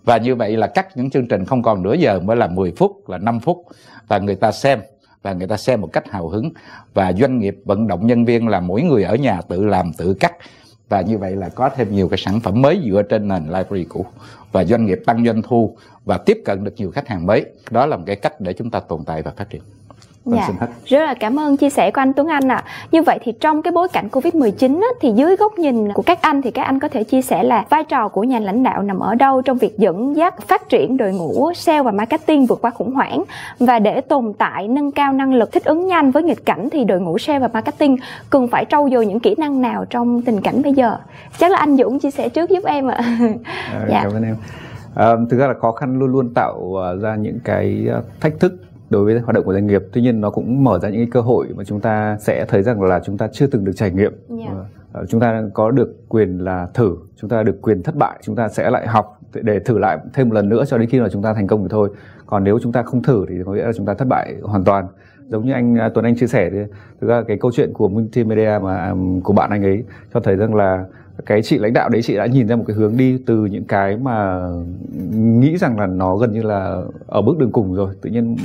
[0.04, 2.72] Và như vậy là cắt những chương trình không còn nửa giờ mới là 10
[2.76, 3.66] phút là 5 phút.
[4.08, 4.80] Và người ta xem
[5.22, 6.50] và người ta xem một cách hào hứng.
[6.94, 10.14] Và doanh nghiệp vận động nhân viên là mỗi người ở nhà tự làm tự
[10.14, 10.32] cắt
[10.92, 13.84] và như vậy là có thêm nhiều cái sản phẩm mới dựa trên nền library
[13.84, 14.06] cũ.
[14.52, 17.44] Và doanh nghiệp tăng doanh thu và tiếp cận được nhiều khách hàng mới.
[17.70, 19.62] Đó là một cái cách để chúng ta tồn tại và phát triển.
[20.24, 20.44] Dạ.
[20.46, 20.66] xin hết.
[20.86, 22.64] Rất là cảm ơn chia sẻ của anh Tuấn Anh ạ.
[22.92, 26.18] Như vậy thì trong cái bối cảnh Covid-19 á, thì dưới góc nhìn của các
[26.22, 28.82] anh thì các anh có thể chia sẻ là vai trò của nhà lãnh đạo
[28.82, 32.58] nằm ở đâu trong việc dẫn dắt phát triển đội ngũ sale và marketing vượt
[32.62, 33.22] qua khủng hoảng
[33.58, 36.84] và để tồn tại nâng cao năng lực thích ứng nhanh với nghịch cảnh thì
[36.84, 37.96] đội ngũ sale và marketing
[38.30, 40.96] cần phải trau dồi những kỹ năng nào trong tình cảnh bây giờ?
[41.38, 42.98] Chắc là anh Dũng chia sẻ trước giúp em ạ.
[43.72, 44.00] À, Dạ.
[44.02, 44.36] Cảm ơn em.
[44.94, 48.40] À, thực ra là khó khăn luôn luôn tạo à, ra những cái à, thách
[48.40, 48.52] thức
[48.92, 49.82] đối với hoạt động của doanh nghiệp.
[49.92, 52.62] Tuy nhiên nó cũng mở ra những cái cơ hội mà chúng ta sẽ thấy
[52.62, 54.12] rằng là chúng ta chưa từng được trải nghiệm.
[54.28, 54.54] Dạ.
[54.92, 58.36] Ờ, chúng ta có được quyền là thử, chúng ta được quyền thất bại, chúng
[58.36, 61.08] ta sẽ lại học để- thử lại thêm một lần nữa cho đến khi mà
[61.08, 61.90] chúng ta thành công thì thôi.
[62.26, 64.64] Còn nếu chúng ta không thử thì có nghĩa là chúng ta thất bại hoàn
[64.64, 64.86] toàn.
[65.28, 66.58] Giống như anh à, Tuấn Anh chia sẻ thì
[67.00, 70.36] thực ra cái câu chuyện của multimedia mà um, của bạn anh ấy cho thấy
[70.36, 70.84] rằng là
[71.26, 73.64] cái chị lãnh đạo đấy, chị đã nhìn ra một cái hướng đi từ những
[73.64, 74.48] cái mà
[75.12, 77.94] nghĩ rằng là nó gần như là ở bước đường cùng rồi.
[78.00, 78.36] Tự nhiên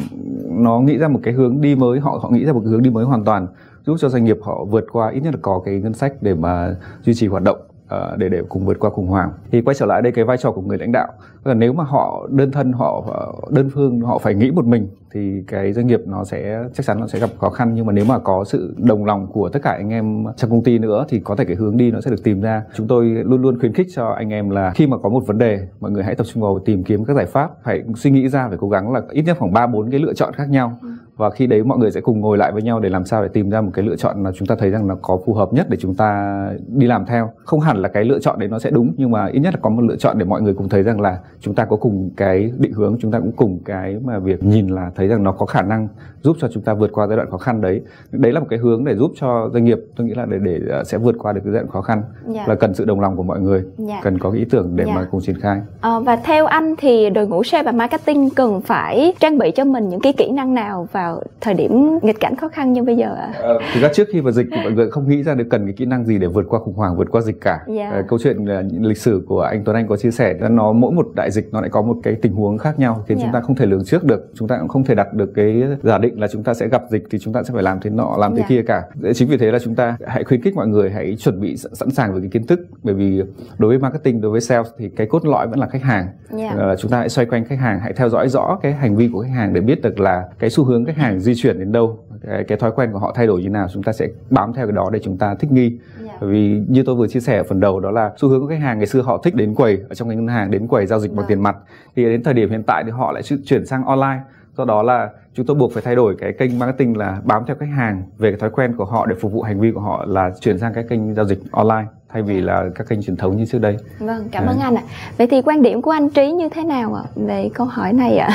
[0.49, 2.83] nó nghĩ ra một cái hướng đi mới, họ họ nghĩ ra một cái hướng
[2.83, 3.47] đi mới hoàn toàn,
[3.85, 6.33] giúp cho doanh nghiệp họ vượt qua ít nhất là có cái ngân sách để
[6.33, 7.57] mà duy trì hoạt động.
[7.87, 9.31] Ờ, để để cùng vượt qua khủng hoảng.
[9.51, 11.07] Thì quay trở lại đây, cái vai trò của người lãnh đạo.
[11.43, 14.87] Là nếu mà họ đơn thân, họ họ đơn phương, họ phải nghĩ một mình,
[15.11, 17.71] thì cái doanh nghiệp nó sẽ, chắc chắn nó sẽ gặp khó khăn.
[17.75, 20.63] Nhưng mà nếu mà có sự đồng lòng của tất cả anh em trong công
[20.63, 22.63] ty nữa, thì có thể cái hướng đi nó sẽ được tìm ra.
[22.75, 25.37] Chúng tôi luôn luôn khuyến khích cho anh em là khi mà có một vấn
[25.37, 27.51] đề, mọi người hãy tập trung vào tìm kiếm các giải pháp.
[27.63, 30.13] Phải suy nghĩ ra phải cố gắng là ít nhất khoảng ba bốn cái lựa
[30.13, 30.77] chọn khác nhau.
[30.81, 33.21] Ừ và khi đấy mọi người sẽ cùng ngồi lại với nhau để làm sao
[33.23, 35.33] để tìm ra một cái lựa chọn mà chúng ta thấy rằng nó có phù
[35.33, 38.49] hợp nhất để chúng ta đi làm theo không hẳn là cái lựa chọn đấy
[38.49, 40.53] nó sẽ đúng nhưng mà ít nhất là có một lựa chọn để mọi người
[40.53, 43.59] cùng thấy rằng là chúng ta có cùng cái định hướng chúng ta cũng cùng
[43.65, 45.87] cái mà việc nhìn là thấy rằng nó có khả năng
[46.21, 48.59] giúp cho chúng ta vượt qua giai đoạn khó khăn đấy đấy là một cái
[48.59, 51.33] hướng để giúp cho doanh nghiệp tôi nghĩ là để để ờ, sẽ vượt qua
[51.33, 52.45] được cái giai đoạn khó khăn Dạ.
[52.47, 53.99] là cần sự đồng lòng của mọi người Dạ.
[54.03, 54.93] cần có cái ý tưởng để Dạ.
[54.95, 58.61] mà cùng triển khai Ờ, và theo anh thì đội ngũ sale và marketing cần
[58.61, 62.35] phải trang bị cho mình những cái kỹ năng nào vào thời điểm nghịch cảnh
[62.35, 63.33] khó khăn như bây giờ ạ?
[63.73, 65.73] thực ra trước khi vào dịch thì mọi người không nghĩ ra được cần cái
[65.77, 67.89] kỹ năng gì để vượt qua khủng hoảng vượt qua dịch cả Dạ.
[67.91, 70.71] Ờ, câu chuyện ờ, lịch sử của anh Tuấn Anh có chia sẻ là nó
[70.71, 73.23] mỗi một đại dịch nó lại có một cái tình huống khác nhau khiến Dạ.
[73.23, 75.63] chúng ta không thể lường trước được chúng ta cũng không thể đặt được cái
[75.83, 77.89] giả định là chúng ta sẽ gặp dịch thì chúng ta sẽ phải làm thế
[77.89, 78.45] nọ làm thế Dạ.
[78.49, 78.83] kia cả
[79.15, 81.89] chính vì thế là chúng ta hãy khuyến khích mọi người hãy chuẩn bị sẵn
[81.91, 83.21] sàng với cái kiến thức bởi vì
[83.57, 86.53] đối với marketing đối với sales thì cái cốt lõi vẫn là khách hàng Dạ.
[86.57, 89.09] Ờ, chúng ta hãy xoay quanh khách hàng hãy theo dõi rõ cái hành vi
[89.13, 91.71] của khách hàng để biết được là cái xu hướng khách hàng di chuyển đến
[91.71, 94.53] đâu cái, cái thói quen của họ thay đổi như nào chúng ta sẽ bám
[94.53, 96.13] theo cái đó để chúng ta thích nghi Dạ.
[96.21, 98.47] bởi vì như tôi vừa chia sẻ ở phần đầu đó là xu hướng của
[98.47, 100.85] khách hàng ngày xưa họ thích đến quầy ở trong cái ngân hàng đến quầy
[100.85, 101.25] giao dịch bằng Vâng.
[101.27, 101.55] tiền mặt
[101.95, 104.19] thì đến thời điểm hiện tại thì họ lại chuyển sang online
[104.57, 107.55] do đó là chúng tôi buộc phải thay đổi cái kênh marketing là bám theo
[107.59, 110.05] khách hàng về cái thói quen của họ để phục vụ hành vi của họ
[110.07, 113.37] là chuyển sang cái kênh giao dịch online thay vì là các kênh truyền thống
[113.37, 114.51] như trước đây Vâng, cảm Dạ.
[114.51, 114.81] ơn anh ạ.
[115.17, 118.17] Vậy thì quan điểm của anh Trí như thế nào ạ về câu hỏi này
[118.17, 118.29] ạ?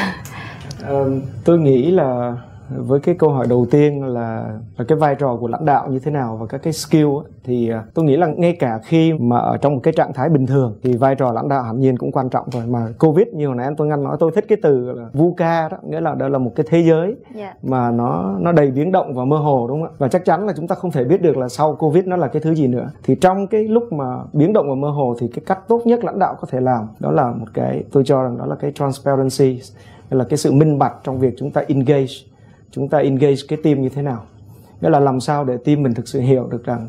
[0.83, 1.11] Ờ,
[1.45, 2.37] tôi nghĩ là
[2.77, 5.99] với cái câu hỏi đầu tiên là, là cái vai trò của lãnh đạo như
[5.99, 9.13] thế nào và các cái skill á, thì à, tôi nghĩ là ngay cả khi
[9.13, 11.81] mà ở trong một cái trạng thái bình thường thì vai trò lãnh đạo hẳn
[11.81, 12.63] nhiên cũng quan trọng rồi.
[12.67, 15.69] Mà covid như hồi nãy anh Tuấn Anh nói tôi thích cái từ là VUCA
[15.69, 17.55] đó nghĩa là đó là một cái thế giới Dạ.
[17.63, 19.97] mà nó nó đầy biến động và mơ hồ đúng không ạ?
[19.99, 22.29] Và chắc chắn là chúng ta không thể biết được là sau covid nó là
[22.29, 22.91] cái thứ gì nữa.
[23.03, 26.05] Thì trong cái lúc mà biến động và mơ hồ thì cái cách tốt nhất
[26.05, 28.73] lãnh đạo có thể làm đó là một cái tôi cho rằng đó là cái
[28.75, 29.61] transparency
[30.11, 32.13] là cái sự minh bạch trong việc chúng ta engage
[32.73, 34.23] chúng ta engage cái team như thế nào.
[34.81, 36.89] Nghĩa là làm sao để team mình thực sự hiểu được rằng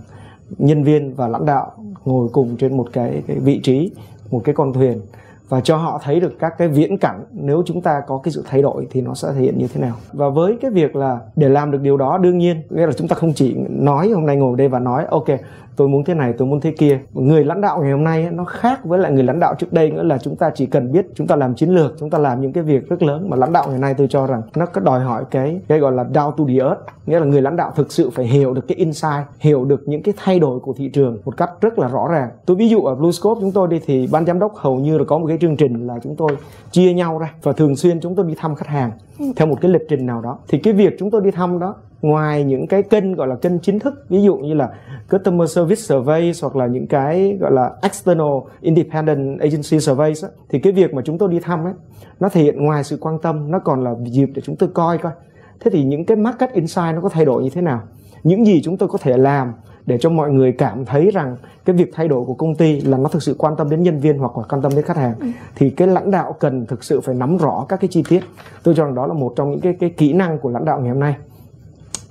[0.57, 1.71] nhân viên và lãnh đạo
[2.05, 3.91] ngồi cùng trên một cái, cái vị trí
[4.31, 5.01] một cái con thuyền
[5.49, 7.23] và cho họ thấy được các cái viễn cảnh.
[7.31, 9.81] Nếu chúng ta có cái sự thay đổi thì nó sẽ thể hiện như thế
[9.81, 9.95] nào.
[10.13, 13.07] Và với cái việc là để làm được điều đó đương nhiên nghĩa là chúng
[13.07, 15.27] ta không chỉ nói hôm nay ngồi đây và nói ok
[15.75, 16.99] tôi muốn thế này, tôi muốn thế kia.
[17.13, 19.91] Người lãnh đạo ngày hôm nay nó khác với lại người lãnh đạo trước đây
[19.91, 22.41] nữa là chúng ta chỉ cần biết chúng ta làm chiến lược, chúng ta làm
[22.41, 23.29] những cái việc rất lớn.
[23.29, 25.91] Mà lãnh đạo ngày nay tôi cho rằng nó có đòi hỏi cái cái gọi
[25.91, 26.81] là down to the earth.
[27.05, 30.03] Nghĩa là người lãnh đạo thực sự phải hiểu được cái insight, hiểu được những
[30.03, 32.29] cái thay đổi của thị trường một cách rất là rõ ràng.
[32.45, 35.03] Tôi ví dụ ở BlueScope chúng tôi đi thì ban giám đốc hầu như là
[35.07, 36.37] có một cái chương trình là chúng tôi
[36.71, 37.33] chia nhau ra.
[37.43, 38.91] Và thường xuyên chúng tôi đi thăm khách hàng
[39.35, 40.39] theo một cái lịch trình nào đó.
[40.47, 43.59] Thì cái việc chúng tôi đi thăm đó ngoài những cái kênh gọi là kênh
[43.59, 44.69] chính thức ví dụ như là
[45.11, 50.59] customer service surveys hoặc là những cái gọi là external independent agency surveys đó, thì
[50.59, 51.73] cái việc mà chúng tôi đi thăm ấy
[52.19, 54.97] nó thể hiện ngoài sự quan tâm nó còn là dịp để chúng tôi coi
[54.97, 55.11] coi.
[55.59, 57.81] Thế thì những cái market insight nó có thay đổi như thế nào?
[58.23, 59.53] Những gì chúng tôi có thể làm
[59.85, 62.97] để cho mọi người cảm thấy rằng cái việc thay đổi của công ty là
[62.97, 65.13] nó thực sự quan tâm đến nhân viên hoặc là quan tâm đến khách hàng.
[65.55, 68.23] Thì cái lãnh đạo cần thực sự phải nắm rõ các cái chi tiết.
[68.63, 70.79] Tôi cho rằng đó là một trong những cái cái kỹ năng của lãnh đạo
[70.79, 71.15] ngày hôm nay.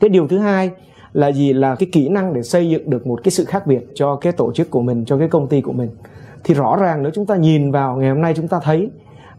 [0.01, 0.71] Cái điều thứ hai
[1.13, 1.53] là gì?
[1.53, 4.33] Là cái kỹ năng để xây dựng được một cái sự khác biệt cho cái
[4.33, 5.91] tổ chức của mình cho cái công ty của mình.
[6.45, 8.91] Thì rõ ràng nếu chúng ta nhìn vào ngày hôm nay chúng ta thấy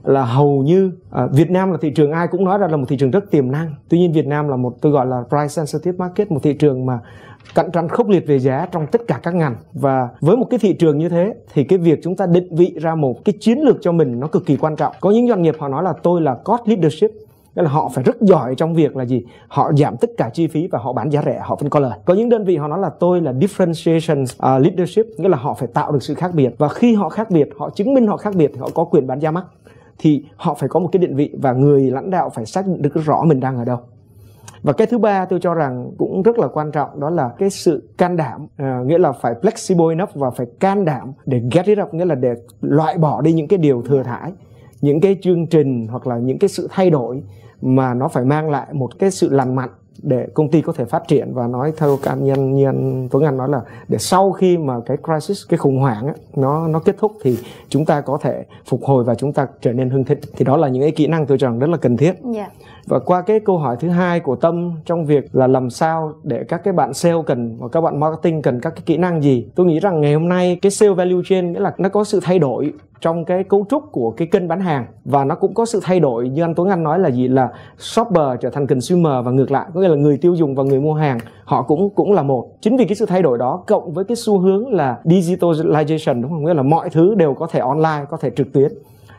[0.04, 2.86] là hầu như à, Việt Nam là thị trường ai cũng nói ra là một
[2.89, 3.76] thị trường rất tiềm năng.
[3.89, 6.86] Tuy nhiên Việt Nam là một tôi gọi là price sensitive market, một thị trường
[6.86, 7.00] mà
[7.56, 10.60] cạnh tranh khốc liệt về giá trong tất cả các ngành và với một cái
[10.60, 13.60] thị trường như thế thì cái việc chúng ta định vị ra một cái chiến
[13.60, 15.93] lược cho mình nó cực kỳ quan trọng có những doanh nghiệp họ nói là
[16.03, 17.12] tôi là cost leadership
[17.56, 19.25] nghĩa là họ phải rất giỏi trong việc là gì?
[19.47, 21.99] Họ giảm tất cả chi phí và họ bán giá rẻ, họ vẫn có lời.
[22.06, 25.53] Có những đơn vị họ nói là tôi là differentiation uh, leadership, nghĩa là họ
[25.53, 28.17] phải tạo được sự khác biệt và khi họ khác biệt, họ chứng minh họ
[28.17, 29.45] khác biệt thì họ có quyền bán giá mắc.
[29.97, 32.82] Thì họ phải có một cái định vị và người lãnh đạo phải xác định
[32.82, 33.77] được rõ mình đang ở đâu
[34.62, 37.49] và cái thứ ba tôi cho rằng cũng rất là quan trọng đó là cái
[37.49, 41.65] sự can đảm à, nghĩa là phải flexible enough và phải can đảm để get
[41.65, 44.32] it up nghĩa là để loại bỏ đi những cái điều thừa thải
[44.84, 47.23] những cái chương trình hoặc là những cái sự thay đổi
[47.62, 49.69] mà nó phải mang lại một cái sự lành mạnh
[50.01, 53.23] để công ty có thể phát triển và nói theo cá nhân như anh Tuấn
[53.23, 56.79] Anh nói là để sau khi mà cái crisis cái khủng hoảng ấy, nó nó
[56.79, 57.38] kết thúc thì
[57.69, 60.58] chúng ta có thể phục hồi và chúng ta trở nên hưng thịnh thì đó
[60.58, 62.36] là những cái kỹ năng tôi cho rằng rất là cần thiết yeah.
[62.36, 62.49] Dạ.
[62.86, 66.43] và qua cái câu hỏi thứ hai của tâm trong việc là làm sao để
[66.43, 69.47] các cái bạn sale cần và các bạn marketing cần các cái kỹ năng gì
[69.56, 72.19] tôi nghĩ rằng ngày hôm nay cái sale value chain nghĩa là nó có sự
[72.23, 72.73] thay đổi
[73.04, 74.86] trong cái cấu trúc của cái kênh bán hàng.
[75.06, 77.28] Và nó cũng có sự thay đổi, như anh Tuấn Anh nói là gì?
[77.28, 80.63] Là shopper trở thành consumer và ngược lại, có nghĩa là người tiêu dùng và
[80.63, 82.50] người mua hàng, họ cũng cũng là một.
[82.62, 86.32] Chính vì cái sự thay đổi đó, cộng với cái xu hướng là digitalization, đúng
[86.32, 86.46] không?
[86.46, 88.72] Nghĩa là mọi thứ đều có thể online, có thể trực tuyến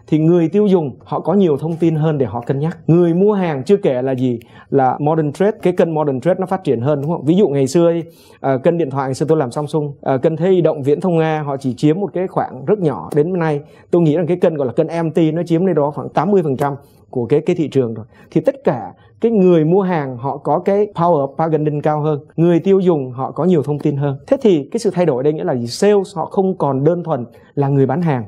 [0.07, 2.79] thì người tiêu dùng họ có nhiều thông tin hơn để họ cân nhắc.
[2.87, 4.41] Người mua hàng chưa kể là gì?
[4.71, 7.25] Là modern trade cái kênh modern trade nó phát triển hơn đúng không?
[7.25, 10.37] Ví dụ ngày xưa uh, kênh điện thoại ngày xưa tôi làm Samsung uh, kênh
[10.37, 13.11] thế động viễn thông Nga họ chỉ chiếm một cái khoảng rất nhỏ.
[13.15, 15.91] Đến nay tôi nghĩ rằng cái kênh gọi là kênh MT nó chiếm đây đó
[15.91, 16.75] khoảng 80 phần trăm
[17.11, 18.07] của cái cái thị trường rồi.
[18.31, 22.21] Thì tất cả cái người mua hàng họ có cái power of bargaining cao hơn
[22.37, 24.19] người tiêu dùng họ có nhiều thông tin hơn.
[24.27, 25.67] Thế thì cái sự thay đổi đây nghĩa là gì?
[25.67, 28.25] Sales họ không còn đơn thuần là người bán hàng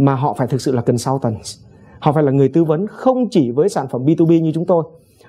[0.00, 1.58] mà họ phải thực sự là consultants.
[1.98, 4.84] Họ phải là người tư vấn không chỉ với sản phẩm B2B như chúng tôi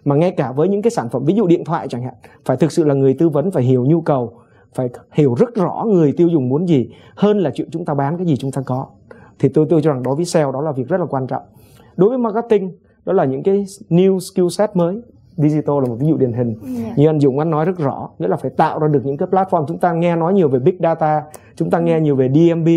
[0.05, 2.13] mà ngay cả với những cái sản phẩm ví dụ điện thoại chẳng hạn
[2.45, 4.33] phải thực sự là người tư vấn phải hiểu nhu cầu
[4.73, 8.17] phải hiểu rất rõ người tiêu dùng muốn gì hơn là chuyện chúng ta bán
[8.17, 8.85] cái gì chúng ta có.
[9.39, 11.43] Thì tôi tôi cho rằng đối với sale đó là việc rất là quan trọng.
[11.97, 12.71] Đối với marketing
[13.05, 15.01] đó là những cái new skill set mới.
[15.37, 16.47] Digital là một ví dụ điển hình.
[16.47, 16.87] Yeah.
[16.87, 16.93] Dạ.
[16.97, 19.27] như anh Dũng anh nói rất rõ nghĩa là phải tạo ra được những cái
[19.27, 19.65] platform.
[19.67, 21.23] Chúng ta nghe nói nhiều về big data
[21.61, 22.67] chúng ta nghe nhiều về DMB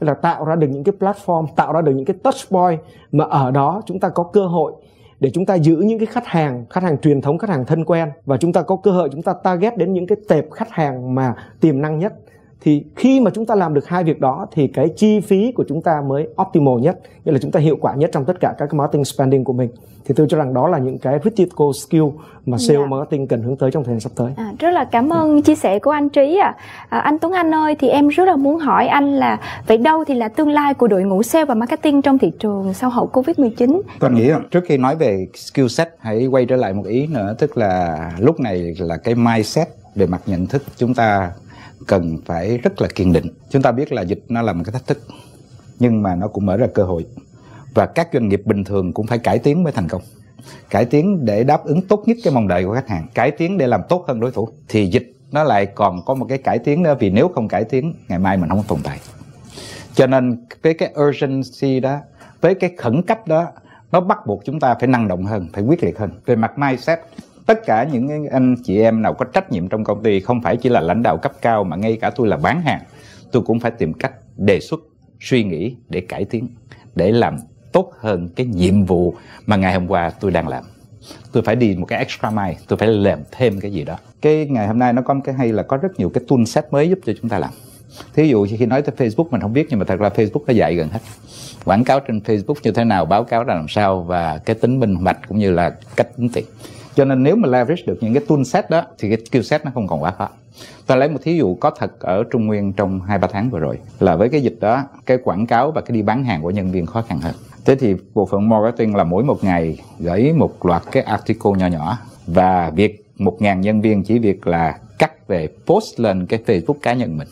[0.00, 2.80] là tạo ra được những cái platform, tạo ra được những cái touch point
[3.12, 4.72] mà ở đó chúng ta có cơ hội
[5.20, 7.84] để chúng ta giữ những cái khách hàng khách hàng truyền thống, khách hàng thân
[7.84, 10.70] quen và chúng ta có cơ hội chúng ta target đến những cái tệp khách
[10.70, 12.12] hàng mà tiềm năng nhất
[12.64, 15.64] thì khi mà chúng ta làm được hai việc đó thì cái chi phí của
[15.68, 18.54] chúng ta mới optimal nhất nghĩa là chúng ta hiệu quả nhất trong tất cả
[18.58, 19.70] các cái marketing spending của mình
[20.04, 22.02] thì tôi cho rằng đó là những cái critical skill
[22.46, 22.90] mà sale yeah.
[22.90, 22.96] Dạ.
[22.96, 24.32] marketing cần hướng tới trong thời gian sắp tới.
[24.36, 25.44] À, rất là cảm ơn yeah.
[25.44, 26.54] chia sẻ của anh Trí ạ.
[26.88, 26.98] À.
[26.98, 30.04] à, anh Tuấn Anh ơi thì em rất là muốn hỏi anh là vậy đâu
[30.04, 33.10] thì là tương lai của đội ngũ sale và marketing trong thị trường sau hậu
[33.12, 33.80] Covid-19?
[34.00, 37.34] Tôi nghĩ trước khi nói về skill set hãy quay trở lại một ý nữa
[37.38, 41.30] tức là lúc này là cái mindset về mặt nhận thức chúng ta
[41.86, 43.26] cần phải rất là kiên định.
[43.50, 44.98] Chúng ta biết là dịch nó là một cái thách thức,
[45.78, 47.06] nhưng mà nó cũng mở ra cơ hội.
[47.74, 50.02] Và các doanh nghiệp bình thường cũng phải cải tiến mới thành công.
[50.70, 53.06] Cải tiến để đáp ứng tốt nhất cái mong đợi của khách hàng.
[53.14, 54.48] Cải tiến để làm tốt hơn đối thủ.
[54.68, 57.64] Thì dịch nó lại còn có một cái cải tiến nữa, vì nếu không cải
[57.64, 58.98] tiến, ngày mai mình không tồn tại.
[59.94, 61.98] Cho nên với cái urgency đó,
[62.40, 63.46] với cái khẩn cấp đó,
[63.92, 66.10] nó bắt buộc chúng ta phải năng động hơn, phải quyết liệt hơn.
[66.26, 66.98] Về mặt mindset
[67.46, 70.56] tất cả những anh chị em nào có trách nhiệm trong công ty không phải
[70.56, 72.80] chỉ là lãnh đạo cấp cao mà ngay cả tôi là bán hàng,
[73.32, 74.80] tôi cũng phải tìm cách đề xuất,
[75.20, 76.48] suy nghĩ để cải tiến,
[76.94, 77.36] để làm
[77.72, 79.14] tốt hơn cái nhiệm vụ
[79.46, 80.64] mà ngày hôm qua tôi đang làm.
[81.32, 83.96] Tôi phải đi một cái extra mile, tôi phải làm thêm cái gì đó.
[84.22, 86.44] Cái ngày hôm nay nó có một cái hay là có rất nhiều cái tool
[86.44, 87.50] set mới giúp cho chúng ta làm.
[88.14, 90.52] Thí dụ khi nói tới Facebook, mình không biết nhưng mà thật ra Facebook nó
[90.52, 91.00] dạy gần hết.
[91.64, 94.80] Quảng cáo trên Facebook như thế nào, báo cáo ra làm sao và cái tính
[94.80, 96.44] minh bạch cũng như là cách tính tiền
[96.94, 99.64] cho nên nếu mà leverage được những cái tool set đó, thì cái skill set
[99.64, 100.28] nó không còn quá khó.
[100.86, 103.58] Ta lấy một thí dụ có thật ở Trung Nguyên trong hai, ba tháng vừa
[103.58, 106.50] rồi, là với cái dịch đó, cái quảng cáo và cái đi bán hàng của
[106.50, 107.34] nhân viên khó khăn hơn.
[107.64, 111.66] Thế thì bộ phận marketing là mỗi một ngày gửi một loạt cái article nhỏ
[111.66, 116.40] nhỏ, và việc một ngàn nhân viên chỉ việc là cắt về post lên cái
[116.46, 117.28] Facebook cá nhân mình,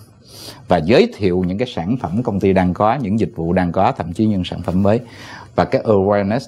[0.68, 3.72] và giới thiệu những cái sản phẩm công ty đang có, những dịch vụ đang
[3.72, 5.01] có, thậm chí những sản phẩm mới.
[5.55, 6.40] Và cái awareness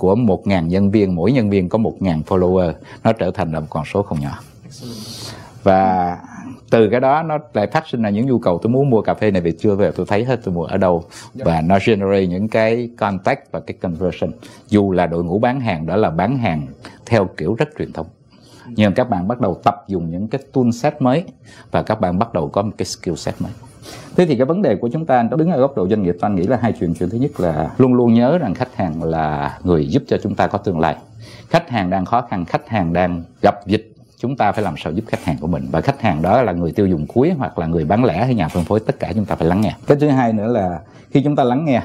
[0.00, 2.72] của 1.000 nhân viên mỗi nhân viên có 1.000 follower
[3.04, 4.38] nó trở thành là một con số không nhỏ.
[5.62, 6.16] Và
[6.70, 8.58] từ cái đó nó lại phát sinh ra những nhu cầu.
[8.62, 10.76] Tôi muốn mua cà phê này về chưa về tôi thấy hết tôi mua ở
[10.76, 11.04] đâu.
[11.34, 11.44] Dạ.
[11.46, 14.30] và nó generate những cái contact và cái conversion.
[14.68, 16.66] Dù là đội ngũ bán hàng đó là bán hàng
[17.06, 18.06] theo kiểu rất truyền thống.
[18.66, 21.24] Nhưng các bạn bắt đầu tập dùng những cái tool set mới
[21.70, 23.52] và các bạn bắt đầu có một cái skill set mới
[24.16, 26.16] thế thì cái vấn đề của chúng ta, nó đứng ở góc độ doanh nghiệp
[26.20, 26.94] tôi nghĩ là hai chuyện.
[26.94, 30.34] Chuyện thứ nhất là luôn luôn nhớ rằng khách hàng là người giúp cho chúng
[30.34, 30.96] ta có tương lai.
[31.48, 34.92] Khách hàng đang khó khăn, khách hàng đang gặp dịch, chúng ta phải làm sao
[34.92, 35.68] giúp khách hàng của mình?
[35.72, 38.34] Và khách hàng đó là người tiêu dùng cuối hoặc là người bán lẻ hay
[38.34, 39.74] nhà phân phối, tất cả chúng ta phải lắng nghe.
[39.86, 41.82] Cái thứ hai nữa là khi chúng ta lắng nghe,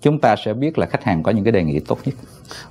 [0.00, 2.14] chúng ta sẽ biết là khách hàng có những cái đề nghị tốt nhất.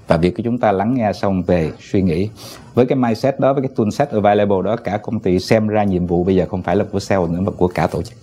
[0.07, 2.29] Và việc của chúng ta lắng nghe xong về suy nghĩ,
[2.73, 5.83] với cái mindset đó, với cái tool set available đó, cả công ty xem ra
[5.83, 8.17] nhiệm vụ bây giờ không phải là của sale nữa mà của cả tổ chức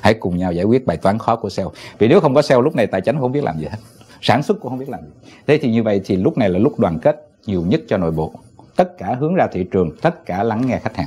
[0.00, 1.68] hãy cùng nhau giải quyết bài toán khó của sale.
[1.98, 3.78] Vì nếu không có sale, lúc này tài chính không biết làm gì hết.
[4.20, 5.30] Sản xuất cũng không biết làm gì.
[5.46, 8.10] Thế thì như vậy thì lúc này là lúc đoàn kết nhiều nhất cho nội
[8.10, 8.32] bộ.
[8.76, 11.06] Tất cả hướng ra thị trường, tất cả lắng nghe khách hàng.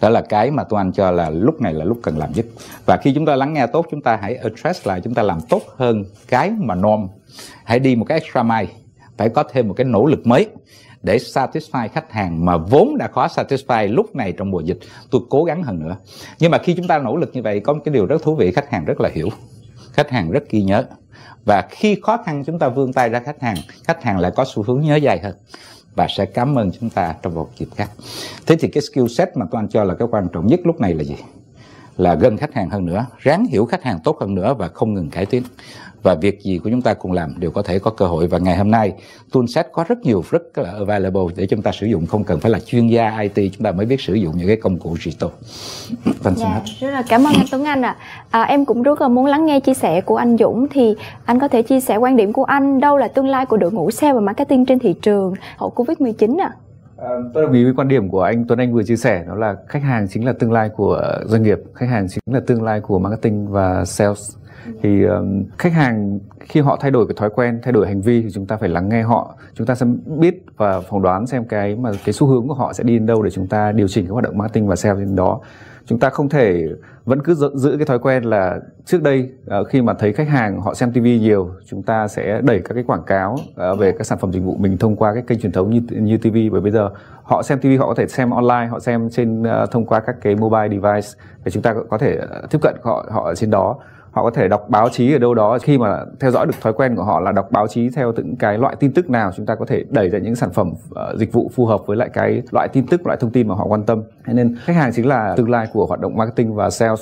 [0.00, 2.46] Đó là cái mà tôi anh cho là lúc này là lúc cần làm nhất.
[2.86, 5.40] Và khi chúng ta lắng nghe tốt, chúng ta hãy address lại, chúng ta làm
[5.48, 7.08] tốt hơn cái mà norm.
[7.64, 8.66] Hãy đi một cái extra mile.
[9.16, 10.48] Phải có thêm một cái nỗ lực mới
[11.04, 14.78] để satisfy khách hàng mà vốn đã khó satisfy lúc này trong mùa dịch,
[15.10, 15.96] tôi cố gắng hơn nữa.
[16.38, 18.34] Nhưng mà khi chúng ta nỗ lực như vậy, có một cái điều rất thú
[18.34, 19.28] vị, khách hàng rất là hiểu.
[19.92, 20.84] Khách hàng rất ghi nhớ.
[21.44, 24.44] Và khi khó khăn chúng ta vươn tay ra khách hàng khách hàng lại có
[24.54, 25.34] xu hướng nhớ dài hơn
[25.94, 27.90] và sẽ cảm ơn chúng ta trong một dịp khác.
[28.46, 30.80] Thế thì cái skill set mà tôi anh cho là cái quan trọng nhất lúc
[30.80, 31.16] này là gì?
[31.96, 34.94] Là gần khách hàng hơn nữa, ráng hiểu khách hàng tốt hơn nữa và không
[34.94, 35.42] ngừng cải tiến
[36.04, 38.38] và việc gì của chúng ta cùng làm đều có thể có cơ hội và
[38.38, 38.92] ngày hôm nay
[39.32, 42.50] toolset có rất nhiều rất là available để chúng ta sử dụng không cần phải
[42.50, 45.30] là chuyên gia IT chúng ta mới biết sử dụng những cái công cụ digital.
[46.22, 47.96] Vâng, dạ, rất là cảm ơn anh Tuấn Anh ạ.
[48.30, 48.40] À.
[48.40, 51.40] À, em cũng rất là muốn lắng nghe chia sẻ của anh Dũng thì anh
[51.40, 53.90] có thể chia sẻ quan điểm của anh đâu là tương lai của đội ngũ
[53.90, 56.50] sale và marketing trên thị trường hậu Covid-19 ạ?
[56.96, 59.34] À, tôi đồng ý với quan điểm của anh Tuấn Anh vừa chia sẻ đó
[59.34, 62.62] là khách hàng chính là tương lai của doanh nghiệp, khách hàng chính là tương
[62.62, 64.36] lai của marketing và sales
[64.82, 68.22] thì um, khách hàng khi họ thay đổi cái thói quen thay đổi hành vi
[68.22, 69.34] thì chúng ta phải lắng nghe họ.
[69.54, 72.72] Chúng ta sẽ biết và phỏng đoán xem cái mà cái xu hướng của họ
[72.72, 75.00] sẽ đi đến đâu để chúng ta điều chỉnh các hoạt động marketing và sale
[75.00, 75.40] trên đó.
[75.86, 76.68] Chúng ta không thể
[77.04, 79.28] vẫn cứ giữ, giữ cái thói quen là trước đây
[79.60, 82.74] uh, khi mà thấy khách hàng họ xem TV nhiều chúng ta sẽ đẩy các
[82.74, 83.32] cái quảng cáo
[83.72, 85.80] uh, về các sản phẩm dịch vụ mình thông qua cái kênh truyền thống như
[85.90, 86.90] như TV bởi bây giờ
[87.22, 90.16] họ xem TV họ có thể xem online họ xem trên uh, thông qua các
[90.20, 91.08] cái mobile device
[91.44, 93.76] để chúng ta có thể tiếp cận họ họ ở trên đó
[94.14, 95.58] họ có thể đọc báo chí ở đâu đó.
[95.62, 98.36] Khi mà theo dõi được thói quen của họ là đọc báo chí theo những
[98.36, 101.18] cái loại tin tức nào chúng ta có thể đẩy ra những sản phẩm uh,
[101.18, 103.66] dịch vụ phù hợp với lại cái loại tin tức loại thông tin mà họ
[103.66, 104.02] quan tâm.
[104.26, 107.00] Nên khách hàng chính là tương lai của hoạt động marketing và sales.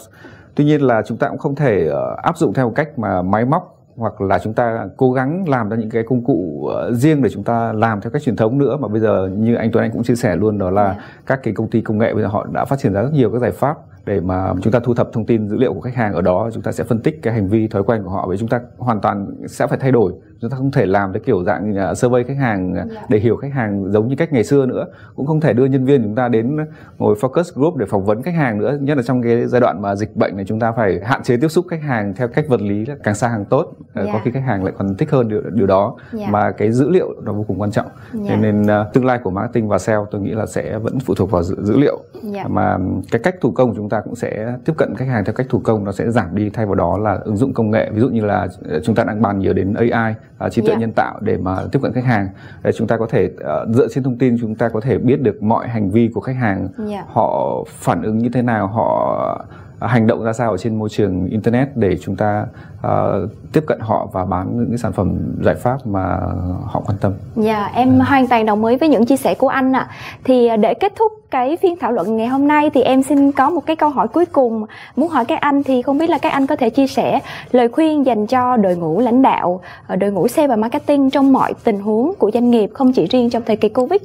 [0.54, 3.22] Tuy nhiên là chúng ta cũng không thể uh, áp dụng theo một cách mà
[3.22, 6.94] máy móc hoặc là chúng ta cố gắng làm ra những cái công cụ uh,
[6.94, 8.76] riêng để chúng ta làm theo cách truyền thống nữa.
[8.76, 10.96] Mà bây giờ như anh Tuấn Anh cũng chia sẻ luôn đó là
[11.26, 13.30] các cái công ty công nghệ bây giờ họ đã phát triển ra rất nhiều
[13.30, 15.94] các giải pháp để mà chúng ta thu thập thông tin dữ liệu của khách
[15.94, 18.26] hàng ở đó chúng ta sẽ phân tích cái hành vi thói quen của họ
[18.26, 21.22] với chúng ta hoàn toàn sẽ phải thay đổi chúng ta không thể làm cái
[21.26, 24.44] kiểu dạng uh, survey khách hàng uh, để hiểu khách hàng giống như cách ngày
[24.44, 24.86] xưa nữa
[25.16, 26.56] cũng không thể đưa nhân viên chúng ta đến
[26.98, 29.82] ngồi focus group để phỏng vấn khách hàng nữa nhất là trong cái giai đoạn
[29.82, 32.44] mà dịch bệnh này chúng ta phải hạn chế tiếp xúc khách hàng theo cách
[32.48, 34.06] vật lý là càng xa càng tốt yeah.
[34.06, 34.12] Dạ.
[34.12, 36.20] có khi khách hàng lại còn thích hơn điều, điều đó yeah.
[36.20, 36.26] Dạ.
[36.30, 38.26] mà cái dữ liệu nó vô cùng quan trọng yeah.
[38.28, 38.36] Dạ.
[38.36, 41.30] nên uh, tương lai của marketing và sale tôi nghĩ là sẽ vẫn phụ thuộc
[41.30, 41.98] vào dữ, dữ liệu
[42.34, 42.50] yeah.
[42.50, 42.78] mà
[43.10, 45.60] cái cách thủ công chúng ta cũng sẽ tiếp cận khách hàng theo cách thủ
[45.64, 48.08] công nó sẽ giảm đi thay vào đó là ứng dụng công nghệ ví dụ
[48.08, 48.48] như là
[48.84, 50.14] chúng ta đang bàn nhiều đến AI
[50.46, 50.80] uh, trí tuệ yeah.
[50.80, 52.28] nhân tạo để mà tiếp cận khách hàng
[52.62, 55.20] để chúng ta có thể uh, dựa trên thông tin chúng ta có thể biết
[55.22, 57.04] được mọi hành vi của khách hàng yeah.
[57.08, 59.46] họ phản ứng như thế nào họ
[59.86, 62.46] hành động ra sao ở trên môi trường internet để chúng ta
[62.86, 66.20] uh, tiếp cận họ và bán những cái sản phẩm giải pháp mà
[66.64, 67.12] họ quan tâm.
[67.36, 68.04] Dạ, em à.
[68.04, 69.80] hoàn toàn đồng ý với những chia sẻ của anh ạ.
[69.80, 69.94] À.
[70.24, 73.50] Thì để kết thúc cái phiên thảo luận ngày hôm nay thì em xin có
[73.50, 74.66] một cái câu hỏi cuối cùng
[74.96, 77.20] muốn hỏi các anh thì không biết là các anh có thể chia sẻ
[77.52, 81.32] lời khuyên dành cho đội ngũ lãnh đạo, ờ, đội ngũ sale và marketing trong
[81.32, 84.00] mọi tình huống của doanh nghiệp không chỉ riêng trong thời kỳ Covid.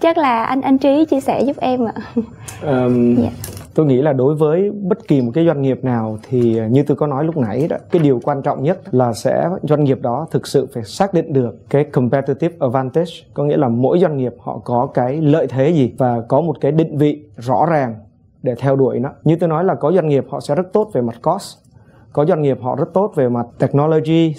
[0.00, 1.94] Chắc là anh anh Trí chia sẻ giúp em ạ.
[2.62, 3.32] Um, yeah
[3.78, 6.96] tôi nghĩ là đối với bất kỳ một cái doanh nghiệp nào thì như tôi
[6.96, 10.26] có nói lúc nãy đó, cái điều quan trọng nhất là sẽ doanh nghiệp đó
[10.30, 14.34] thực sự phải xác định được cái competitive advantage, có nghĩa là mỗi doanh nghiệp
[14.38, 17.94] họ có cái lợi thế gì và có một cái định vị rõ ràng
[18.42, 19.10] để theo đuổi nó.
[19.24, 21.58] Như tôi nói là có doanh nghiệp họ sẽ rất tốt về mặt cost,
[22.12, 24.34] có doanh nghiệp họ rất tốt về mặt technology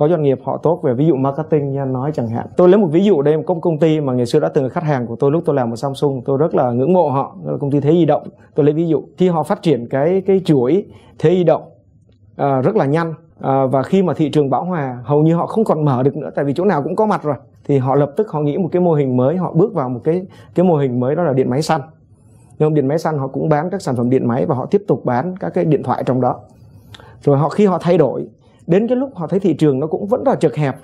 [0.00, 2.46] có doanh nghiệp họ tốt về ví dụ marketing nha nói chẳng hạn.
[2.56, 4.70] Tôi lấy một ví dụ đây một công ty mà ngày xưa đã từng là
[4.70, 7.36] khách hàng của tôi lúc tôi làm ở Samsung tôi rất là ngưỡng mộ họ
[7.44, 8.22] là công ty thế di động.
[8.54, 10.86] Tôi lấy ví dụ khi họ phát triển cái cái chuỗi
[11.18, 11.62] thế di động
[12.36, 15.46] à, rất là nhanh à, và khi mà thị trường bão hòa hầu như họ
[15.46, 17.94] không còn mở được nữa tại vì chỗ nào cũng có mặt rồi thì họ
[17.94, 20.66] lập tức họ nghĩ một cái mô hình mới họ bước vào một cái cái
[20.66, 21.80] mô hình mới đó là điện máy xanh.
[22.58, 24.82] Nhưng điện máy xanh họ cũng bán các sản phẩm điện máy và họ tiếp
[24.88, 26.40] tục bán các cái điện thoại trong đó.
[27.22, 28.26] Rồi họ khi họ thay đổi
[28.70, 30.76] đến cái lúc họ thấy thị trường nó cũng vẫn là chật hẹp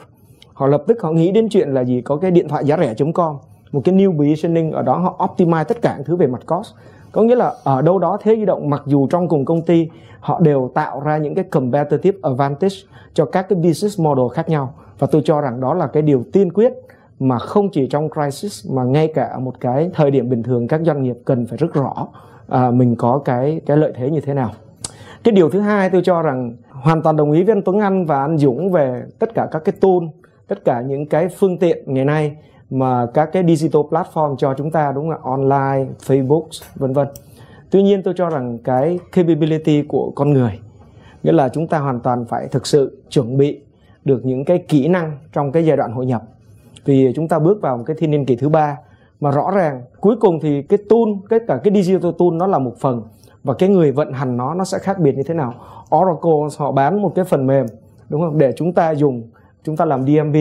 [0.53, 2.00] họ lập tức họ nghĩ đến chuyện là gì?
[2.00, 3.37] Có cái điện thoại giá rẻ.com
[3.73, 6.75] một cái new positioning ở đó họ optimize tất cả thứ về mặt cost.
[7.13, 9.88] Có nghĩa là ở đâu đó thế di động mặc dù trong cùng công ty
[10.21, 12.77] họ đều tạo ra những cái competitive advantage
[13.15, 14.75] cho các cái business model khác nhau.
[14.98, 16.73] Và tôi cho rằng đó là cái điều tiên quyết
[17.19, 20.81] mà không chỉ trong crisis mà ngay cả một cái thời điểm bình thường các
[20.85, 22.08] doanh nghiệp cần phải rất rõ
[22.48, 24.50] à, mình có cái cái lợi thế như thế nào.
[25.25, 26.52] Cái điều thứ hai tôi cho rằng
[26.83, 29.62] hoàn toàn đồng ý với anh Tuấn Anh và anh Dũng về tất cả các
[29.64, 30.04] cái tool
[30.48, 32.37] tất cả những cái phương tiện ngày nay
[32.70, 37.08] mà các cái digital platform cho chúng ta đúng là online, Facebook, vân vân.
[37.70, 40.58] Tuy nhiên tôi cho rằng cái capability của con người
[41.22, 43.60] nghĩa là chúng ta hoàn toàn phải thực sự chuẩn bị
[44.04, 46.22] được những cái kỹ năng trong cái giai đoạn hội nhập.
[46.85, 48.77] Vì chúng ta bước vào một cái thiên niên kỳ thứ ba
[49.20, 52.58] mà rõ ràng cuối cùng thì cái tool, tất cả cái digital tool nó là
[52.58, 53.02] một phần
[53.47, 55.55] và cái người vận hành nó nó sẽ khác biệt như thế nào.
[55.97, 57.67] Oracle họ bán một cái phần mềm
[58.09, 58.38] đúng không?
[58.38, 59.31] Để chúng ta dùng
[59.65, 60.37] chúng ta làm DMV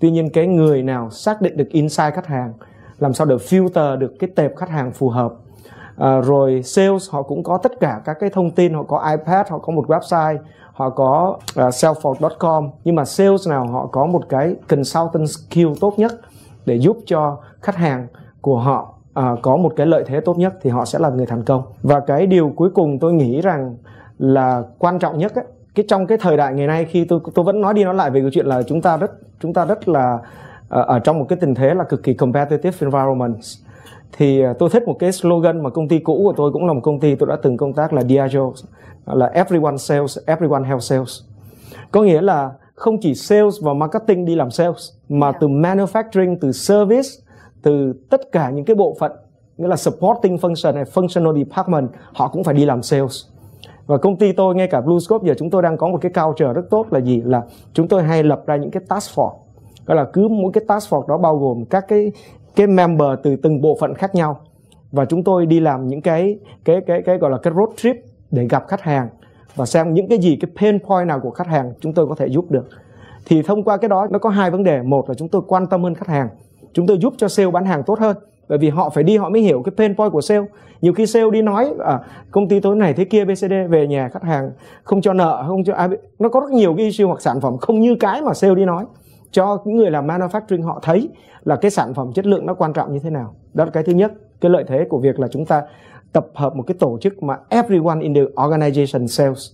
[0.00, 2.52] tuy nhiên cái người nào xác định được insight khách hàng
[2.98, 5.34] làm sao để filter được cái tệp khách hàng phù hợp?
[5.96, 8.74] À, rồi sales họ cũng có tất cả các cái thông tin.
[8.74, 10.38] Họ có ipad họ có một website
[10.72, 15.68] họ có à, uh, salesforce.com nhưng mà sales nào họ có một cái consultant skill
[15.80, 16.12] tốt nhất
[16.66, 18.06] để giúp cho khách hàng
[18.40, 21.26] của họ uh, có một cái lợi thế tốt nhất thì họ sẽ là người
[21.26, 21.62] thành công.
[21.82, 23.76] Và cái điều cuối cùng tôi nghĩ rằng
[24.18, 25.44] là quan trọng nhất ấy,
[25.74, 28.10] cái trong cái thời đại ngày nay khi tôi tôi vẫn nói đi nói lại
[28.10, 29.10] về cái chuyện là chúng ta rất
[29.40, 30.18] chúng ta rất là
[30.68, 33.36] ở, ờ, ở trong một cái tình thế là cực kỳ competitive environment.
[34.12, 36.72] Thì ờ, tôi thích một cái slogan mà công ty cũ của tôi cũng là
[36.72, 38.52] một công ty tôi đã từng công tác là Diageo
[39.06, 41.20] là everyone sales everyone help sales.
[41.90, 45.36] Có nghĩa là không chỉ sales và marketing đi làm sales mà yeah.
[45.40, 47.08] từ manufacturing từ service
[47.64, 49.12] từ tất cả những cái bộ phận,
[49.56, 53.24] nghĩa là supporting function hay functional department, họ cũng phải đi làm sales.
[53.86, 56.52] Và công ty tôi, ngay cả BlueScope giờ chúng tôi đang có một cái culture
[56.52, 57.22] rất tốt là gì?
[57.24, 57.42] Là
[57.72, 59.36] chúng tôi hay lập ra những cái task force.
[59.86, 62.12] Gọi là cứ mỗi cái task force đó bao gồm các cái
[62.56, 64.40] cái member từ từng bộ phận khác nhau.
[64.92, 67.96] Và chúng tôi đi làm những cái cái cái cái gọi là cái road trip
[68.30, 69.08] để gặp khách hàng.
[69.54, 72.14] Và xem những cái gì, cái pain point nào của khách hàng chúng tôi có
[72.14, 72.68] thể giúp được.
[73.26, 74.82] Thì thông qua cái đó nó có hai vấn đề.
[74.82, 76.28] Một là chúng tôi quan tâm hơn khách hàng
[76.74, 78.16] chúng tôi giúp cho sale bán hàng tốt hơn.
[78.48, 80.46] Bởi vì họ phải đi họ mới hiểu cái pain point của sale.
[80.80, 82.00] Nhiều khi sale đi nói à,
[82.30, 84.50] công ty tối này thế kia bcd về nhà khách hàng
[84.82, 87.56] không cho nợ không cho ai nó có rất nhiều cái issue hoặc sản phẩm
[87.58, 88.84] không như cái mà sale đi nói
[89.30, 90.62] cho những người làm manufacturing.
[90.62, 91.08] Họ thấy
[91.44, 93.34] là cái sản phẩm chất lượng nó quan trọng như thế nào.
[93.54, 94.12] Đó là cái thứ nhất.
[94.40, 95.62] Cái lợi thế của việc là chúng ta
[96.12, 99.50] tập hợp một cái tổ chức mà everyone in the organization sales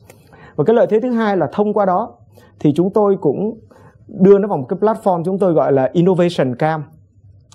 [0.56, 2.12] và cái lợi thế thứ hai là thông qua đó
[2.58, 3.58] thì chúng tôi cũng
[4.08, 6.84] đưa nó vào một cái platform chúng tôi gọi là innovation cam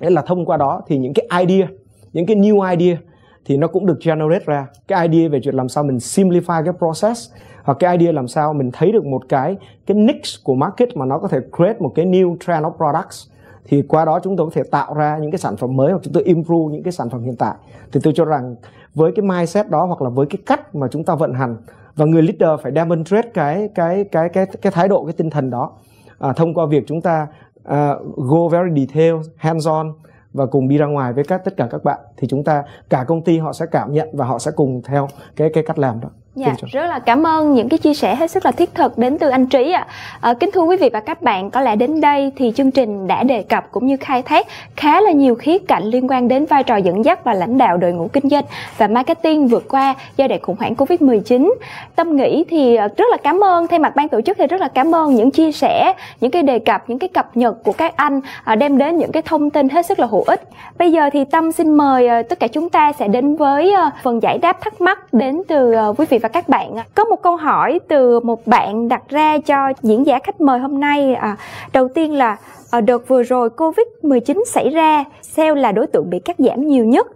[0.02, 1.68] Nghĩa là thông qua đó thì những cái idea,
[2.14, 2.98] những cái new idea
[3.46, 4.68] thì nó cũng được generate ra.
[4.88, 7.32] Cái idea về chuyện làm sao mình simplify cái process
[7.64, 11.06] hoặc cái idea làm sao mình thấy được một cái cái niche của market mà
[11.06, 13.28] nó có thể create một cái new trend of products
[13.68, 16.00] thì qua đó chúng tôi có thể tạo ra những cái sản phẩm mới hoặc
[16.04, 17.56] chúng tôi improve những cái sản phẩm hiện tại
[17.92, 18.56] thì tôi cho rằng
[18.96, 21.58] với cái mindset đó hoặc là với cái cách mà chúng ta vận hành
[21.96, 25.50] và người leader phải demonstrate cái cái cái cái cái thái độ cái tinh thần
[25.50, 25.72] đó
[26.20, 27.28] à, thông qua việc chúng ta
[27.66, 29.94] uh, go very detail hands on
[30.34, 32.00] và cùng đi ra ngoài với các tất cả các bạn.
[32.18, 35.08] Thì chúng ta cả công ty họ sẽ cảm nhận và họ sẽ cùng theo
[35.36, 36.10] cái cái cách làm đó.
[36.36, 39.18] Dạ, rất là cảm ơn những cái chia sẻ hết sức là thiết thực đến
[39.18, 39.88] từ anh Trí ạ.
[39.90, 40.30] À.
[40.30, 43.08] À, kính thưa quý vị và các bạn, có lẽ đến đây thì chương trình
[43.08, 46.46] đã đề cập cũng như khai thác khá là nhiều khía cạnh liên quan đến
[46.46, 48.44] vai trò dẫn dắt và lãnh đạo đội ngũ kinh doanh
[48.78, 51.54] và marketing vượt qua giai đoạn khủng hoảng Covid-19.
[51.96, 54.62] Tâm nghĩ thì ờ, rất là cảm ơn thay mặt ban tổ chức thì rất
[54.62, 57.72] là cảm ơn những chia sẻ, những cái đề cập, những cái cập nhật của
[57.72, 60.42] các anh à, đem đến những cái thông tin hết sức là hữu ích.
[60.78, 63.74] Bây giờ thì Tâm xin mời tất cả chúng ta sẽ đến với
[64.04, 67.22] phần giải đáp thắc mắc đến từ quý vị và và các bạn có một
[67.22, 71.38] câu hỏi từ một bạn đặt ra cho diễn giả khách mời hôm nay à,
[71.74, 72.38] đầu tiên là
[72.72, 76.68] ở đợt vừa rồi covid 19 xảy ra sale là đối tượng bị cắt giảm
[76.68, 77.08] nhiều nhất.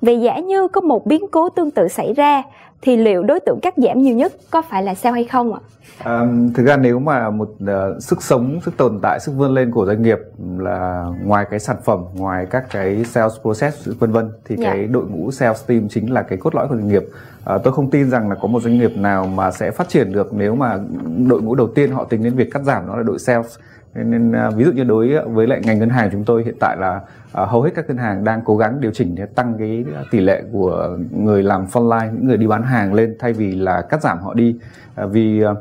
[0.00, 2.42] Vậy giả như có một biến cố tương tự xảy ra
[2.82, 5.60] thì liệu đối tượng cắt giảm nhiều nhất có phải là sao hay không ạ?
[5.98, 9.70] À, thực ra nếu mà một uh, sức sống, sức tồn tại, sức vươn lên
[9.70, 10.18] của doanh nghiệp
[10.58, 14.72] là ngoài cái sản phẩm, ngoài các cái sales process vân vân thì dạ.
[14.72, 17.02] cái đội ngũ sales team chính là cái cốt lõi của doanh nghiệp.
[17.44, 20.12] À, tôi không tin rằng là có một doanh nghiệp nào mà sẽ phát triển
[20.12, 20.78] được nếu mà
[21.28, 23.56] đội ngũ đầu tiên họ tính đến việc cắt giảm nó là đội sales
[23.94, 26.54] nên à, ví dụ như đối à, với lại ngành ngân hàng chúng tôi hiện
[26.60, 26.96] tại là
[27.42, 30.20] uh, hầu hết các ngân hàng đang cố gắng điều chỉnh để tăng cái tỷ
[30.20, 34.02] lệ của người làm frontline những người đi bán hàng lên thay vì là cắt
[34.02, 34.56] giảm họ đi.
[35.04, 35.56] Uh, vì uh,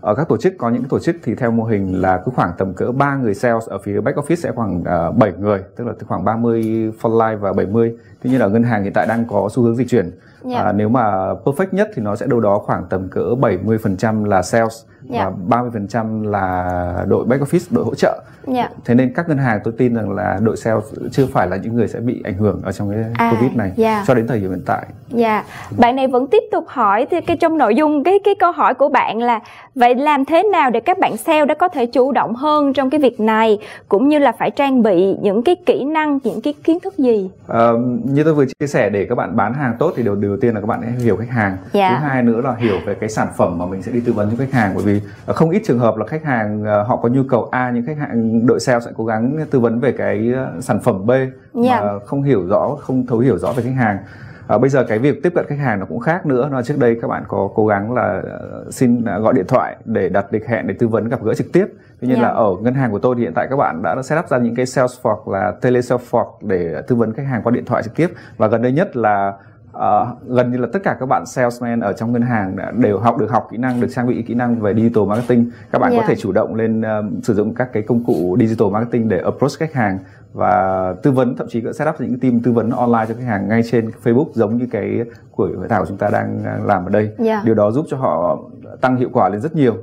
[0.00, 2.52] ở các tổ chức có những tổ chức thì theo mô hình là cứ khoảng
[2.58, 5.86] tầm cỡ 3 người sales ở phía back office sẽ khoảng uh, 7 người tức
[5.86, 9.48] là khoảng 30 frontline và 70 tuy nhiên ở ngân hàng hiện tại đang có
[9.52, 10.64] xu hướng dịch chuyển yeah.
[10.64, 10.70] Dạ.
[10.70, 14.42] à, nếu mà perfect nhất thì nó sẽ đâu đó khoảng tầm cỡ 70% là
[14.42, 15.32] sales yeah.
[15.46, 18.22] và 30% là đội back office đội hỗ trợ
[18.54, 18.72] yeah.
[18.84, 21.76] thế nên các ngân hàng tôi tin rằng là đội sales chưa phải là những
[21.76, 24.04] người sẽ bị ảnh hưởng ở trong cái à, covid này yeah.
[24.06, 25.44] cho đến thời điểm hiện tại dạ yeah.
[25.78, 28.74] bạn này vẫn tiếp tục hỏi thì cái trong nội dung cái cái câu hỏi
[28.74, 29.40] của bạn là
[29.74, 32.90] vậy làm thế nào để các bạn sale đã có thể chủ động hơn trong
[32.90, 33.58] cái việc này
[33.88, 37.30] cũng như là phải trang bị những cái kỹ năng những cái kiến thức gì
[37.48, 37.70] à,
[38.14, 40.54] như tôi vừa chia sẻ để các bạn bán hàng tốt thì điều đầu tiên
[40.54, 41.92] là các bạn hãy hiểu khách hàng yeah.
[41.92, 44.30] thứ hai nữa là hiểu về cái sản phẩm mà mình sẽ đi tư vấn
[44.30, 47.08] cho khách hàng bởi vì không ít trường hợp là khách hàng ờ, họ có
[47.08, 50.32] nhu cầu a nhưng khách hàng đội sale sẽ cố gắng tư vấn về cái
[50.34, 51.30] ờ, sản phẩm b yeah.
[51.54, 53.98] mà không hiểu rõ không thấu hiểu rõ về khách hàng
[54.46, 56.48] à, bây giờ cái việc tiếp cận khách hàng nó cũng khác nữa.
[56.52, 58.22] Nó trước đây các bạn có cố gắng là
[58.70, 61.66] xin gọi điện thoại để đặt lịch hẹn để tư vấn gặp gỡ trực tiếp.
[62.00, 62.28] Tuy nhiên yeah.
[62.28, 64.38] là ở ngân hàng của tôi thì hiện tại các bạn đã set up ra
[64.38, 67.64] những cái sales force là tele sales force để tư vấn khách hàng qua điện
[67.64, 68.08] thoại trực tiếp.
[68.36, 69.32] Và gần đây nhất là
[69.74, 73.18] uh, gần như là tất cả các bạn salesman ở trong ngân hàng đều học
[73.18, 76.02] được học kỹ năng được trang bị kỹ năng về digital marketing các bạn yeah.
[76.02, 79.20] có thể chủ động lên uh, sử dụng các cái công cụ digital marketing để
[79.20, 79.98] approach khách hàng
[80.32, 83.26] và tư vấn thậm chí có set up những team tư vấn online cho khách
[83.26, 85.00] hàng ngay trên Facebook giống như cái
[85.30, 87.44] của hội thảo chúng ta đang làm ở đây yeah.
[87.44, 88.38] điều đó giúp cho họ
[88.80, 89.74] tăng hiệu quả lên rất nhiều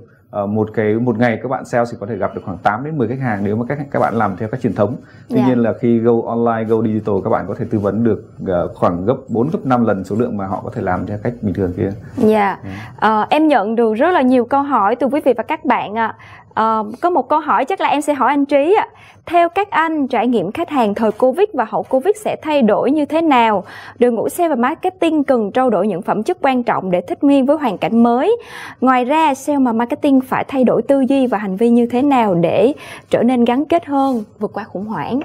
[0.43, 2.83] uh, một cái một ngày các bạn sales thì có thể gặp được khoảng 8
[2.83, 4.95] đến 10 khách hàng nếu mà các các bạn làm theo cách truyền thống.
[5.29, 5.47] Tuy yeah.
[5.47, 5.55] Dạ.
[5.55, 8.75] nhiên là khi go online, go digital các bạn có thể tư vấn được uh,
[8.75, 11.33] khoảng gấp 4 gấp 5 lần số lượng mà họ có thể làm theo cách
[11.41, 11.89] bình thường kia.
[12.17, 12.27] Dạ.
[12.27, 12.59] Yeah.
[12.99, 13.23] Yeah.
[13.23, 15.97] Uh, em nhận được rất là nhiều câu hỏi từ quý vị và các bạn
[15.97, 16.15] ạ.
[16.17, 16.17] À.
[16.53, 18.87] À, có một câu hỏi chắc là em sẽ hỏi anh Trí ạ.
[19.25, 22.91] Theo các anh, trải nghiệm khách hàng thời Covid và hậu Covid sẽ thay đổi
[22.91, 23.63] như thế nào?
[23.99, 27.23] Đội ngũ sale và marketing cần trao đổi những phẩm chất quan trọng để thích
[27.23, 28.37] nghi với hoàn cảnh mới.
[28.81, 32.01] Ngoài ra, sale và marketing phải thay đổi tư duy và hành vi như thế
[32.01, 32.73] nào để
[33.09, 35.19] trở nên gắn kết hơn, vượt qua khủng hoảng?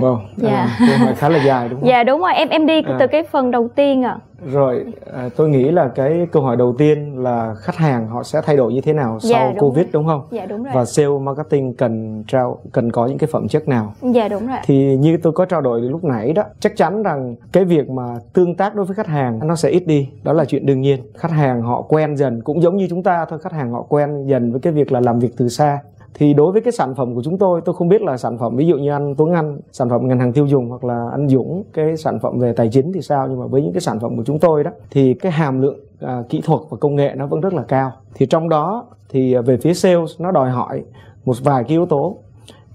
[0.00, 0.68] Wow, dạ.
[1.06, 1.88] À, khá là dài đúng không?
[1.88, 2.96] Dạ đúng rồi, em em đi à.
[3.00, 4.10] từ cái phần đầu tiên ạ.
[4.10, 4.34] À.
[4.52, 8.40] Rồi, à, tôi nghĩ là cái câu hỏi đầu tiên là khách hàng họ sẽ
[8.44, 9.90] thay đổi như thế nào dạ, sau đúng Covid rồi.
[9.92, 10.22] đúng không?
[10.30, 10.72] Dạ đúng rồi.
[10.74, 13.92] Và sale marketing cần trao cần có những cái phẩm chất nào?
[14.02, 14.58] Dạ đúng rồi.
[14.64, 18.14] Thì như tôi có trao đổi lúc nãy đó, chắc chắn rằng cái việc mà
[18.32, 21.00] tương tác đối với khách hàng nó sẽ ít đi, đó là chuyện đương nhiên.
[21.18, 24.26] Khách hàng họ quen dần cũng giống như chúng ta thôi, khách hàng họ quen
[24.26, 25.78] dần với cái việc là làm việc từ xa
[26.14, 28.56] thì đối với cái sản phẩm của chúng tôi tôi không biết là sản phẩm
[28.56, 31.28] ví dụ như anh Tuấn Anh sản phẩm ngân hàng tiêu dùng hoặc là anh
[31.28, 33.28] Dũng cái sản phẩm về tài chính thì sao?
[33.28, 35.78] Nhưng mà với những cái sản phẩm của chúng tôi đó thì cái hàm lượng
[36.00, 37.92] à, kỹ thuật và công nghệ nó vẫn rất là cao.
[38.14, 40.82] Thì trong đó thì à, về phía sales nó đòi hỏi
[41.24, 42.18] một vài cái yếu tố.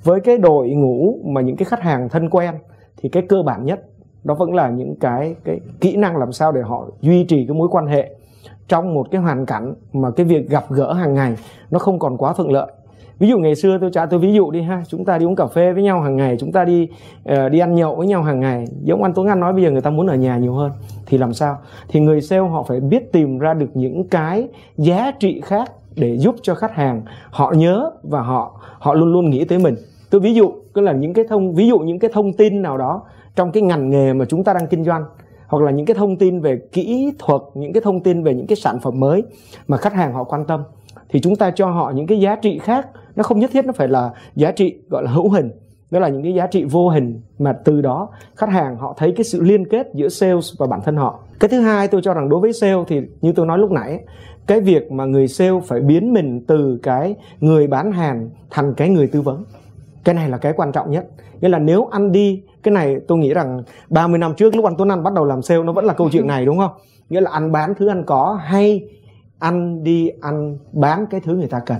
[0.03, 2.55] Với cái đội ngũ mà những cái khách hàng thân quen
[2.97, 3.85] thì cái cơ bản nhất
[4.23, 7.57] đó vẫn là những cái cái kỹ năng làm sao để họ duy trì cái
[7.57, 8.15] mối quan hệ
[8.67, 11.35] trong một cái hoàn cảnh mà cái việc gặp gỡ hàng ngày
[11.71, 12.71] nó không còn quá thuận lợi
[13.20, 15.36] ví dụ ngày xưa tôi trả tôi ví dụ đi ha chúng ta đi uống
[15.36, 16.88] cà phê với nhau hàng ngày chúng ta đi
[17.32, 18.65] uh, đi ăn nhậu với nhau hàng ngày.
[18.84, 20.72] Giống anh Tuấn Anh nói bây giờ người ta muốn ở nhà nhiều hơn
[21.05, 21.57] thì làm sao?
[21.88, 24.47] Thì người sale họ phải biết tìm ra được những cái
[24.78, 29.30] giá trị khác để giúp cho khách hàng họ nhớ và họ họ luôn luôn
[29.30, 29.76] nghĩ tới mình.
[30.09, 32.78] Tôi ví dụ tức là những cái thông ví dụ những cái thông tin nào
[32.78, 33.01] đó
[33.36, 35.05] trong cái ngành nghề mà chúng ta đang kinh doanh
[35.47, 38.47] hoặc là những cái thông tin về kỹ thuật những cái thông tin về những
[38.47, 39.24] cái sản phẩm mới
[39.67, 40.63] mà khách hàng họ quan tâm
[41.09, 42.88] thì chúng ta cho họ những cái giá trị khác
[43.20, 45.51] nó không nhất thiết nó phải là giá trị, gọi là hữu hình.
[45.91, 49.13] Đó là những cái giá trị vô hình mà từ đó khách hàng họ thấy
[49.15, 51.20] cái sự liên kết giữa sales và bản thân họ.
[51.39, 53.99] Cái thứ hai tôi cho rằng đối với sale thì như tôi nói lúc nãy,
[54.47, 58.89] cái việc mà người sale phải biến mình từ cái người bán hàng thành cái
[58.89, 59.43] người tư vấn.
[60.03, 61.07] Cái này là cái quan trọng nhất.
[61.41, 64.76] Nghĩa là nếu anh đi, cái này tôi nghĩ rằng 30 năm trước lúc anh
[64.78, 66.72] Tuấn Anh bắt đầu làm sale nó vẫn là câu chuyện này, đúng không?
[67.09, 68.88] Nghĩa là anh bán thứ anh có hay
[69.39, 71.78] anh đi anh bán cái thứ người ta cần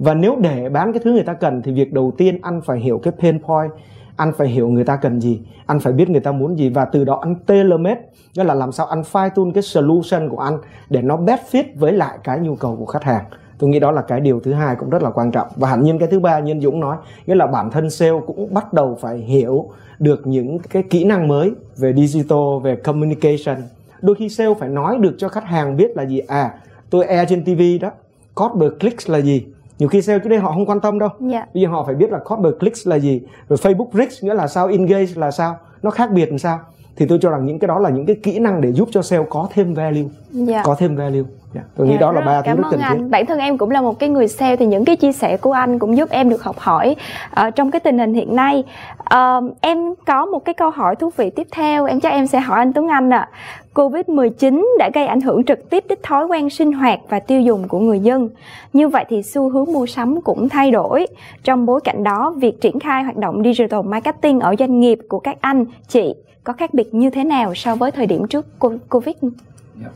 [0.00, 2.78] và nếu để bán cái thứ người ta cần thì việc đầu tiên anh phải
[2.78, 3.72] hiểu cái pain point,
[4.16, 6.84] anh phải hiểu người ta cần gì, anh phải biết người ta muốn gì và
[6.84, 8.00] từ đó anh tailor made.
[8.34, 10.58] Nghĩa là làm sao anh fine tune cái solution của anh
[10.90, 13.24] để nó best fit với lại cái nhu cầu của khách hàng.
[13.58, 15.48] Tôi nghĩ đó là cái điều thứ hai cũng rất là quan trọng.
[15.56, 16.96] Và hẳn nhiên cái thứ ba nhân dũng nói,
[17.26, 21.28] nghĩa là bản thân sale cũng bắt đầu phải hiểu được những cái kỹ năng
[21.28, 23.56] mới về digital, về communication.
[24.00, 26.18] Đôi khi sale phải nói được cho khách hàng biết là gì?
[26.18, 26.54] À
[26.90, 27.90] tôi e trên tv đó
[28.34, 29.46] cost per click là gì?
[29.80, 31.32] Nhiều khi sale trước đây họ không quan tâm đâu yeah.
[31.32, 31.46] Dạ.
[31.54, 34.34] bây giờ họ phải biết là cost per click là gì rồi facebook reach nghĩa
[34.34, 36.60] là sao engage là sao nó khác biệt làm sao
[37.00, 39.02] thì tôi cho rằng những cái đó là những cái kỹ năng để giúp cho
[39.02, 40.62] sale có thêm value dạ.
[40.64, 41.22] có thêm value
[41.54, 43.04] Yeah, tôi nghĩ Dạ, đó là ba thứ rất cần thiết.
[43.10, 45.52] Bản thân em cũng là một cái người sale thì những cái chia sẻ của
[45.52, 46.96] anh cũng giúp em được học hỏi
[47.30, 48.64] ờ, trong cái tình hình hiện nay.
[49.04, 52.40] Ờ, em có một cái câu hỏi thú vị tiếp theo, em chắc em sẽ
[52.40, 53.28] hỏi anh Tuấn Anh ạ.
[53.74, 57.68] Covid-19 đã gây ảnh hưởng trực tiếp đến thói quen sinh hoạt và tiêu dùng
[57.68, 58.28] của người dân.
[58.72, 61.06] Như vậy thì xu hướng mua sắm cũng thay đổi.
[61.44, 65.18] Trong bối cảnh đó, việc triển khai hoạt động digital marketing ở doanh nghiệp của
[65.18, 66.14] các anh, chị
[66.44, 69.16] có khác biệt như thế nào so với thời điểm trước co- Covid?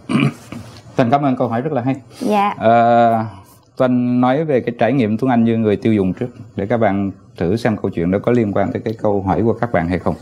[0.97, 1.95] Tuấn cảm ơn câu hỏi rất là hay.
[2.21, 2.55] Dạ.
[2.59, 3.25] Ờ,
[3.77, 6.77] Tuấn nói về cái trải nghiệm Tuấn Anh như người tiêu dùng trước để các
[6.77, 9.73] bạn thử xem câu chuyện đó có liên quan tới cái câu hỏi của các
[9.73, 10.15] bạn hay không.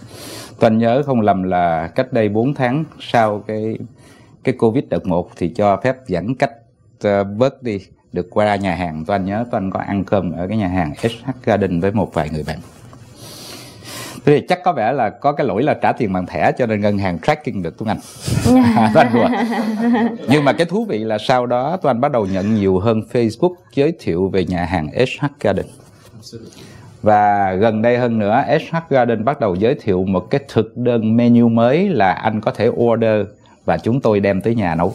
[0.60, 3.78] Tuấn nhớ không lầm là cách đây 4 tháng sau cái
[4.44, 6.52] cái Covid đợt 1 thì cho phép giãn cách
[7.02, 7.80] ờ, bớt đi
[8.12, 9.04] được qua nhà hàng.
[9.06, 12.30] Tuấn nhớ Tuấn có ăn cơm ở cái nhà hàng SH Garden với một vài
[12.30, 12.58] người bạn.
[14.24, 16.66] Thế thì chắc có vẻ là có cái lỗi là trả tiền bằng thẻ cho
[16.66, 17.98] nên ngân hàng tracking được Tuấn Anh.
[18.94, 19.28] Tuấn đùa.
[20.28, 23.54] Nhưng mà cái thú vị là sau đó Tuấn bắt đầu nhận nhiều hơn Facebook
[23.74, 25.66] giới thiệu về nhà hàng SH Garden.
[27.02, 31.16] Và gần đây hơn nữa SH Garden bắt đầu giới thiệu một cái thực đơn
[31.16, 33.26] menu mới là anh có thể order
[33.64, 34.94] và chúng tôi đem tới nhà nấu.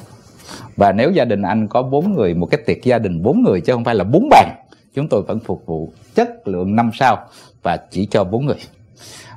[0.77, 3.61] Và nếu gia đình anh có bốn người, một cái tiệc gia đình bốn người
[3.61, 4.49] chứ không phải là bốn bàn,
[4.93, 7.17] chúng tôi vẫn phục vụ chất lượng năm sao
[7.63, 8.57] và chỉ cho bốn người.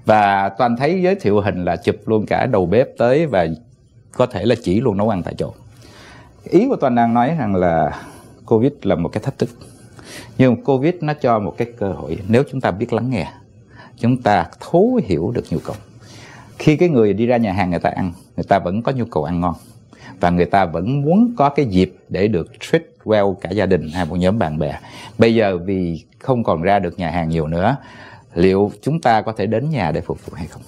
[0.05, 3.47] Và toàn thấy giới thiệu hình là chụp luôn cả đầu bếp tới và
[4.13, 5.53] có thể là chỉ luôn nấu ăn tại chỗ.
[6.45, 8.03] Ý của toàn đang nói rằng là
[8.47, 9.51] Covid là một cái thách thức.
[10.39, 13.33] Nhưng Covid nó cho một cái cơ hội nếu chúng ta biết lắng nghe,
[13.97, 15.77] chúng ta thấu hiểu được nhu cầu.
[16.59, 19.05] Khi cái người đi ra nhà hàng người ta ăn, người ta vẫn có nhu
[19.05, 19.55] cầu ăn ngon
[20.21, 23.89] và người ta vẫn muốn có cái dịp để được treat well cả gia đình
[23.89, 24.79] hay một nhóm bạn bè.
[25.19, 27.77] Bây giờ vì không còn ra được nhà hàng nhiều nữa,
[28.35, 30.63] liệu chúng ta có thể đến nhà để phục vụ hay không?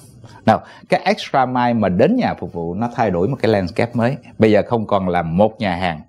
[0.47, 3.93] Nào, cái extra mile mà đến nhà phục vụ nó thay đổi một cái landscape
[3.95, 4.17] mới.
[4.39, 6.01] Bây giờ không còn là một nhà hàng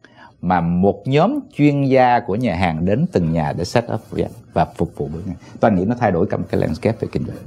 [0.41, 4.01] mà một nhóm chuyên gia của nhà hàng đến từng nhà để set up
[4.54, 5.36] và phục vụ bữa ăn.
[5.60, 7.38] Tôi nghĩ nó thay đổi cả một cái landscape về kinh doanh.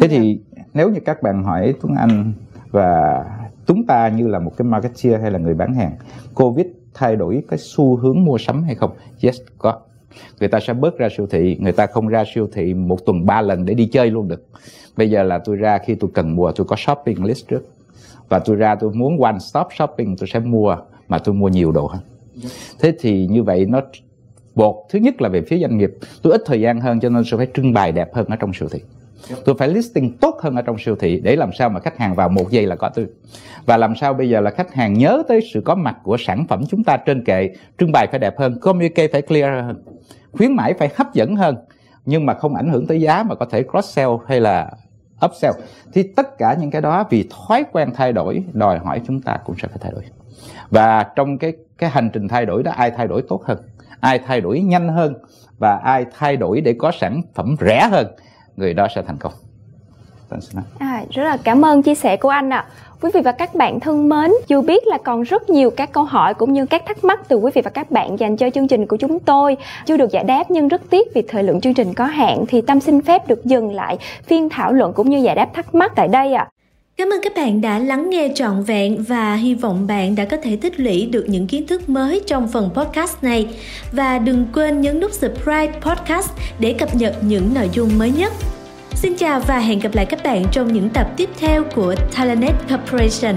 [0.00, 0.40] Thế thì
[0.74, 2.32] nếu như các bạn hỏi Tuấn Anh
[2.70, 3.24] và
[3.66, 5.92] chúng ta như là một cái marketeer hay là người bán hàng,
[6.34, 8.90] Covid thay đổi cái xu hướng mua sắm hay không?
[9.22, 9.80] Yes, có.
[10.40, 13.26] Người ta sẽ bớt ra siêu thị, người ta không ra siêu thị một tuần
[13.26, 14.46] ba lần để đi chơi luôn được.
[14.96, 17.62] Bây giờ là tôi ra khi tôi cần mua, tôi có shopping list trước.
[18.28, 20.76] Và tôi ra tôi muốn one stop shopping, tôi sẽ mua
[21.08, 22.00] mà tôi mua nhiều đồ hơn.
[22.80, 23.80] Thế thì như vậy nó
[24.54, 25.90] buộc thứ nhất là về phía doanh nghiệp
[26.22, 28.52] tôi ít thời gian hơn cho nên tôi phải trưng bày đẹp hơn ở trong
[28.52, 28.80] siêu thị
[29.44, 32.14] tôi phải listing tốt hơn ở trong siêu thị để làm sao mà khách hàng
[32.14, 33.06] vào một giây là có tôi
[33.66, 36.46] và làm sao bây giờ là khách hàng nhớ tới sự có mặt của sản
[36.48, 39.82] phẩm chúng ta trên kệ, trưng bày phải đẹp hơn, communicate phải clear hơn,
[40.32, 41.56] khuyến mãi phải hấp dẫn hơn,
[42.06, 44.70] nhưng mà không ảnh hưởng tới giá mà có thể cross sell hay là
[45.26, 45.54] upsell.
[45.92, 49.38] Thì tất cả những cái đó vì thói quen thay đổi, đòi hỏi chúng ta
[49.44, 50.02] cũng sẽ phải thay đổi.
[50.70, 53.58] Và trong cái cái hành trình thay đổi đó, ai thay đổi tốt hơn?
[54.00, 55.14] Ai thay đổi nhanh hơn?
[55.58, 58.06] Và ai thay đổi để có sản phẩm rẻ hơn?
[58.58, 59.32] Người đó sẽ thành công
[60.78, 62.66] À, rất là cảm ơn chia sẻ của anh ạ.
[62.68, 62.70] À.
[63.00, 66.04] Quý vị và các bạn thân mến, dù biết là còn rất nhiều các câu
[66.04, 68.68] hỏi cũng như các thắc mắc từ quý vị và các bạn dành cho chương
[68.68, 69.56] trình của chúng tôi
[69.86, 72.60] chưa được giải đáp nhưng rất tiếc vì thời lượng chương trình có hạn thì
[72.60, 75.92] Tâm xin phép được dừng lại phiên thảo luận cũng như giải đáp thắc mắc
[75.96, 76.48] tại đây ạ.
[76.48, 76.57] À.
[76.98, 80.36] Cảm ơn các bạn đã lắng nghe trọn vẹn và hy vọng bạn đã có
[80.42, 83.46] thể tích lũy được những kiến thức mới trong phần podcast này.
[83.92, 88.32] Và đừng quên nhấn nút subscribe podcast để cập nhật những nội dung mới nhất.
[88.94, 92.54] Xin chào và hẹn gặp lại các bạn trong những tập tiếp theo của Talanet
[92.68, 93.34] Corporation.